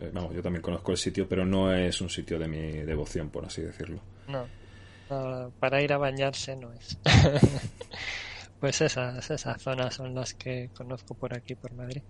Eh, 0.00 0.10
vamos, 0.12 0.34
yo 0.34 0.42
también 0.42 0.62
conozco 0.62 0.92
el 0.92 0.98
sitio, 0.98 1.28
pero 1.28 1.44
no 1.44 1.72
es 1.72 2.00
un 2.00 2.10
sitio 2.10 2.38
de 2.38 2.48
mi 2.48 2.72
devoción, 2.82 3.30
por 3.30 3.44
así 3.44 3.62
decirlo. 3.62 4.00
No, 4.28 4.46
para 5.60 5.82
ir 5.82 5.92
a 5.92 5.98
bañarse 5.98 6.56
no 6.56 6.72
es. 6.72 6.98
pues 8.60 8.80
esas, 8.80 9.30
esas 9.30 9.62
zonas 9.62 9.94
son 9.94 10.14
las 10.14 10.34
que 10.34 10.70
conozco 10.74 11.14
por 11.14 11.34
aquí, 11.34 11.54
por 11.54 11.72
Madrid. 11.74 12.02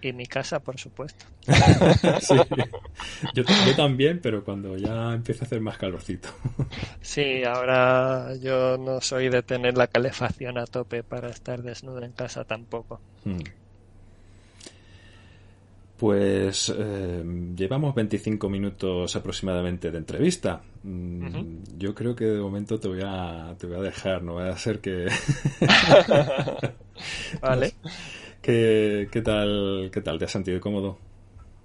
Y 0.00 0.12
mi 0.12 0.26
casa, 0.26 0.60
por 0.60 0.78
supuesto. 0.78 1.26
sí. 2.20 2.34
yo, 3.34 3.44
también, 3.76 4.20
pero 4.20 4.44
cuando 4.44 4.76
ya 4.76 5.12
empieza 5.12 5.44
a 5.44 5.46
hacer 5.46 5.60
más 5.60 5.76
calorcito. 5.76 6.28
sí, 7.00 7.42
ahora 7.44 8.34
yo 8.36 8.78
no 8.78 9.00
soy 9.00 9.28
de 9.28 9.42
tener 9.42 9.76
la 9.76 9.88
calefacción 9.88 10.58
a 10.58 10.66
tope 10.66 11.02
para 11.02 11.28
estar 11.28 11.62
desnudo 11.62 12.02
en 12.02 12.12
casa 12.12 12.44
tampoco. 12.44 13.00
Hmm. 13.24 13.40
Pues 15.98 16.72
eh, 16.78 17.24
llevamos 17.56 17.92
25 17.92 18.48
minutos 18.48 19.16
aproximadamente 19.16 19.90
de 19.90 19.98
entrevista. 19.98 20.62
Mm, 20.84 21.64
yo 21.76 21.92
creo 21.92 22.14
que 22.14 22.24
de 22.24 22.40
momento 22.40 22.78
te 22.78 22.86
voy 22.86 23.00
a, 23.04 23.56
te 23.58 23.66
voy 23.66 23.78
a 23.78 23.82
dejar, 23.82 24.22
no 24.22 24.34
va 24.34 24.48
a 24.48 24.56
ser 24.56 24.80
que... 24.80 25.08
vale. 27.42 27.74
¿Qué, 28.40 29.08
¿Qué, 29.10 29.22
tal, 29.22 29.90
¿Qué 29.92 30.00
tal? 30.00 30.20
¿Te 30.20 30.26
has 30.26 30.30
sentido 30.30 30.60
cómodo? 30.60 30.98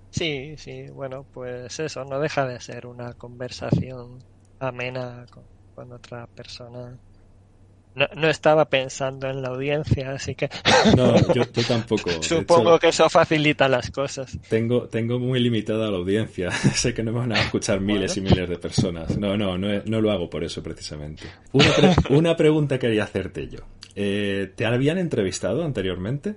Sí, 0.09 0.55
sí, 0.57 0.87
bueno, 0.89 1.27
pues 1.31 1.79
eso, 1.79 2.03
no 2.03 2.19
deja 2.19 2.47
de 2.47 2.59
ser 2.59 2.87
una 2.87 3.13
conversación 3.13 4.23
amena 4.59 5.27
con, 5.29 5.43
con 5.75 5.91
otra 5.91 6.25
persona 6.25 6.97
no, 7.95 8.07
no, 8.15 8.29
estaba 8.29 8.65
pensando 8.65 9.29
en 9.29 9.41
la 9.41 9.49
audiencia, 9.49 10.11
así 10.11 10.35
que. 10.35 10.49
No, 10.97 11.15
yo, 11.33 11.45
tampoco. 11.67 12.09
Supongo 12.21 12.79
que 12.79 12.89
eso 12.89 13.09
facilita 13.09 13.67
las 13.67 13.91
cosas. 13.91 14.37
Tengo, 14.49 14.87
tengo 14.87 15.19
muy 15.19 15.39
limitada 15.39 15.89
la 15.89 15.97
audiencia. 15.97 16.51
sé 16.75 16.93
que 16.93 17.03
no 17.03 17.11
me 17.11 17.19
van 17.19 17.33
a 17.33 17.41
escuchar 17.41 17.79
miles 17.79 18.17
y 18.17 18.21
miles 18.21 18.49
de 18.49 18.57
personas. 18.57 19.17
No, 19.17 19.37
no, 19.37 19.57
no, 19.57 19.81
no 19.85 20.01
lo 20.01 20.11
hago 20.11 20.29
por 20.29 20.43
eso 20.43 20.61
precisamente. 20.61 21.23
Una, 21.51 21.95
una 22.09 22.37
pregunta 22.37 22.79
quería 22.79 23.03
hacerte 23.03 23.47
yo. 23.47 23.59
Eh, 23.95 24.51
¿Te 24.55 24.65
habían 24.65 24.97
entrevistado 24.97 25.63
anteriormente? 25.63 26.35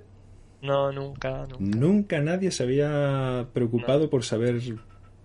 No, 0.61 0.91
nunca, 0.91 1.47
nunca. 1.47 1.57
Nunca 1.59 2.19
nadie 2.21 2.51
se 2.51 2.63
había 2.63 3.47
preocupado 3.53 4.09
por 4.09 4.23
saber 4.23 4.59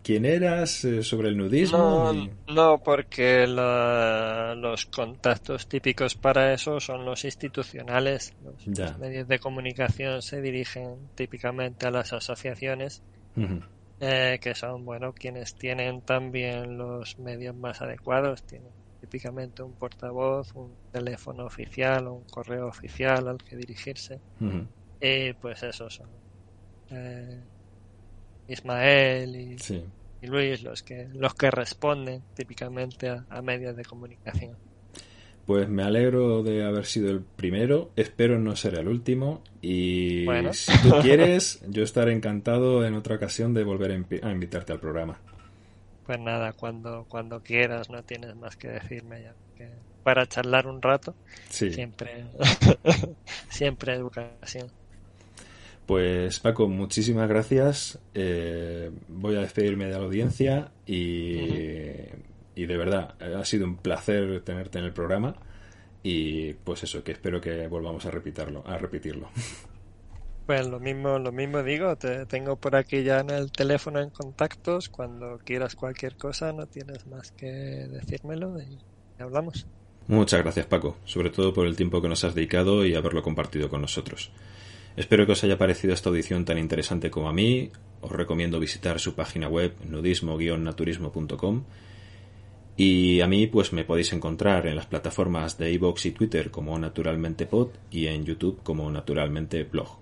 quién 0.03 0.25
eras, 0.25 0.85
eh, 0.85 1.03
sobre 1.03 1.29
el 1.29 1.37
nudismo. 1.37 2.13
No, 2.49 2.79
porque 2.83 3.47
los 3.47 4.87
contactos 4.87 5.69
típicos 5.69 6.15
para 6.15 6.53
eso 6.53 6.81
son 6.81 7.05
los 7.05 7.25
institucionales. 7.25 8.35
Los, 8.43 8.99
medios 8.99 9.29
de 9.29 9.39
comunicación 9.39 10.23
se 10.23 10.41
dirigen 10.41 11.09
típicamente 11.15 11.87
a 11.87 11.91
las 11.91 12.13
asociaciones, 12.13 13.03
eh, 14.01 14.39
que 14.41 14.55
son, 14.55 14.85
bueno, 14.85 15.13
quienes 15.13 15.55
tienen 15.55 16.03
también 16.03 16.77
los 16.77 17.19
medios 17.19 17.55
más 17.55 17.81
adecuados. 17.81 18.43
Tienen 18.43 18.71
típicamente 19.01 19.63
un 19.63 19.73
portavoz, 19.73 20.55
un 20.55 20.75
teléfono 20.91 21.45
oficial 21.45 22.07
o 22.07 22.15
un 22.15 22.25
correo 22.25 22.67
oficial 22.69 23.29
al 23.29 23.39
que 23.39 23.57
dirigirse. 23.57 24.21
Y 25.01 25.33
pues 25.35 25.63
eso 25.63 25.91
son. 25.91 26.09
Eh, 26.91 27.41
Ismael 28.49 29.37
y, 29.37 29.57
Luis 30.27 30.63
los 30.63 30.83
que, 30.83 31.09
los 31.15 31.35
que 31.35 31.51
responden 31.51 32.23
típicamente 32.35 33.09
a, 33.09 33.43
medios 33.43 33.77
de 33.77 33.85
comunicación. 33.85 34.57
Pues 35.47 35.69
me 35.69 35.83
alegro 35.83 36.45
de 36.45 36.65
haber 36.65 36.87
sido 36.87 37.11
el 37.11 37.21
primero, 37.21 37.91
espero 37.97 38.39
no 38.39 38.55
ser 38.55 38.79
el 38.79 38.87
último 38.87 39.43
y 39.61 40.25
si 40.53 40.73
tú 40.83 40.91
quieres 41.03 41.61
yo 41.69 41.83
estaré 41.83 42.13
encantado 42.13 42.87
en 42.87 42.95
otra 42.95 43.17
ocasión 43.17 43.53
de 43.53 43.65
volver 43.65 43.91
a 44.23 44.31
invitarte 44.31 44.73
al 44.73 44.79
programa. 44.79 45.19
Pues 46.07 46.19
nada, 46.19 46.53
cuando, 46.53 47.07
cuando 47.09 47.43
quieras 47.43 47.91
no 47.91 48.03
tienes 48.03 48.35
más 48.37 48.57
que 48.57 48.69
decirme 48.69 49.23
ya. 49.23 49.35
Que 49.57 49.71
para 50.03 50.27
charlar 50.27 50.67
un 50.67 50.83
rato 50.83 51.15
siempre, 51.49 52.27
siempre 53.49 53.95
educación. 53.95 54.69
Pues 55.87 56.41
Paco, 56.41 56.69
muchísimas 56.69 57.29
gracias. 57.29 57.99
Eh, 58.15 58.91
voy 59.09 59.37
a 59.37 59.41
despedirme 59.41 59.87
de 59.87 59.93
la 59.93 59.99
audiencia 59.99 60.71
y, 60.87 61.39
y, 62.55 62.67
de 62.67 62.77
verdad 62.77 63.15
ha 63.21 63.45
sido 63.45 63.67
un 63.67 63.77
placer 63.77 64.43
tenerte 64.43 64.79
en 64.79 64.85
el 64.85 64.93
programa 64.93 65.35
y 66.03 66.55
pues 66.55 66.83
eso, 66.85 67.03
que 67.03 67.13
espero 67.13 67.41
que 67.41 67.67
volvamos 67.69 68.07
a 68.07 68.11
repetirlo. 68.11 68.63
A 68.67 68.79
repetirlo. 68.79 69.29
Pues 70.47 70.67
lo 70.67 70.81
mismo, 70.81 71.21
lo 71.21 71.31
mismo 71.31 71.63
digo, 71.63 71.95
te 71.95 72.27
tengo 72.27 72.57
por 72.57 72.75
aquí 72.75 73.05
ya 73.05 73.21
en 73.21 73.31
el 73.31 73.53
teléfono 73.53 74.01
en 74.01 74.11
contactos, 74.11 74.89
cuando 74.89 75.39
quieras 75.39 75.77
cualquier 75.77 76.17
cosa 76.17 76.53
no 76.53 76.67
tienes 76.67 77.07
más 77.07 77.31
que 77.31 77.47
decírmelo 77.47 78.61
y 78.61 78.77
hablamos. 79.23 79.69
Muchas 80.09 80.43
gracias 80.43 80.67
Paco, 80.67 80.97
sobre 81.05 81.31
todo 81.31 81.55
por 81.55 81.67
el 81.69 81.77
tiempo 81.77 82.03
que 82.03 82.09
nos 82.09 82.25
has 82.25 82.35
dedicado 82.35 82.85
y 82.85 82.97
haberlo 82.97 83.23
compartido 83.23 83.69
con 83.69 83.83
nosotros. 83.83 84.33
Espero 84.97 85.25
que 85.25 85.33
os 85.33 85.43
haya 85.45 85.57
parecido 85.57 85.95
esta 85.95 86.11
audición 86.11 86.45
tan 86.45 86.59
interesante 86.59 87.11
como 87.11 87.29
a 87.29 87.33
mí. 87.33 87.71
Os 88.03 88.13
recomiendo 88.13 88.61
visitar 88.61 89.01
su 89.01 89.15
página 89.15 89.49
web 89.49 89.75
nudismo-naturismo.com 89.89 91.65
y 92.77 93.21
a 93.21 93.27
mí 93.27 93.47
pues 93.47 93.73
me 93.73 93.85
podéis 93.85 94.13
encontrar 94.13 94.67
en 94.67 94.77
las 94.77 94.87
plataformas 94.87 95.59
de 95.59 95.73
iVoox 95.73 96.07
y 96.07 96.11
Twitter 96.11 96.51
como 96.51 96.79
Naturalmente 96.79 97.47
Pod 97.47 97.71
y 97.91 98.07
en 98.07 98.25
YouTube 98.25 98.63
como 98.63 98.91
Naturalmente 98.91 99.65
Blog. 99.65 99.99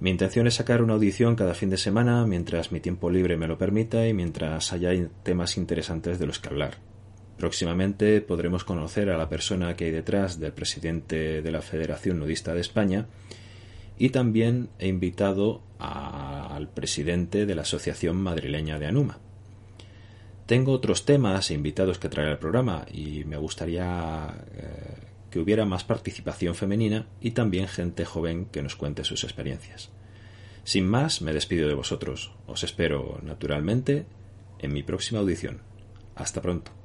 Mi 0.00 0.10
intención 0.10 0.46
es 0.46 0.54
sacar 0.54 0.82
una 0.82 0.94
audición 0.94 1.36
cada 1.36 1.54
fin 1.54 1.70
de 1.70 1.78
semana 1.78 2.26
mientras 2.26 2.72
mi 2.72 2.80
tiempo 2.80 3.10
libre 3.10 3.36
me 3.36 3.46
lo 3.46 3.56
permita 3.56 4.06
y 4.06 4.12
mientras 4.12 4.72
haya 4.72 4.90
temas 5.22 5.56
interesantes 5.56 6.18
de 6.18 6.26
los 6.26 6.38
que 6.38 6.48
hablar. 6.48 6.78
Próximamente 7.38 8.20
podremos 8.20 8.64
conocer 8.64 9.10
a 9.10 9.16
la 9.16 9.28
persona 9.28 9.74
que 9.74 9.86
hay 9.86 9.90
detrás 9.90 10.38
del 10.40 10.52
presidente 10.52 11.40
de 11.40 11.50
la 11.50 11.62
Federación 11.62 12.18
Nudista 12.18 12.52
de 12.54 12.60
España 12.60 13.06
y 13.98 14.10
también 14.10 14.68
he 14.78 14.88
invitado 14.88 15.62
al 15.78 16.68
presidente 16.68 17.46
de 17.46 17.54
la 17.54 17.62
Asociación 17.62 18.16
Madrileña 18.16 18.78
de 18.78 18.86
Anuma. 18.86 19.18
Tengo 20.46 20.72
otros 20.72 21.04
temas 21.04 21.50
e 21.50 21.54
invitados 21.54 21.98
que 21.98 22.08
traer 22.08 22.28
al 22.28 22.38
programa 22.38 22.86
y 22.92 23.24
me 23.24 23.36
gustaría 23.36 24.32
eh, 24.54 25.06
que 25.30 25.40
hubiera 25.40 25.64
más 25.64 25.82
participación 25.82 26.54
femenina 26.54 27.06
y 27.20 27.32
también 27.32 27.66
gente 27.66 28.04
joven 28.04 28.46
que 28.46 28.62
nos 28.62 28.76
cuente 28.76 29.02
sus 29.02 29.24
experiencias. 29.24 29.90
Sin 30.62 30.86
más, 30.86 31.20
me 31.20 31.32
despido 31.32 31.68
de 31.68 31.74
vosotros. 31.74 32.32
Os 32.46 32.62
espero, 32.62 33.20
naturalmente, 33.22 34.06
en 34.58 34.72
mi 34.72 34.82
próxima 34.82 35.20
audición. 35.20 35.62
Hasta 36.14 36.40
pronto. 36.40 36.75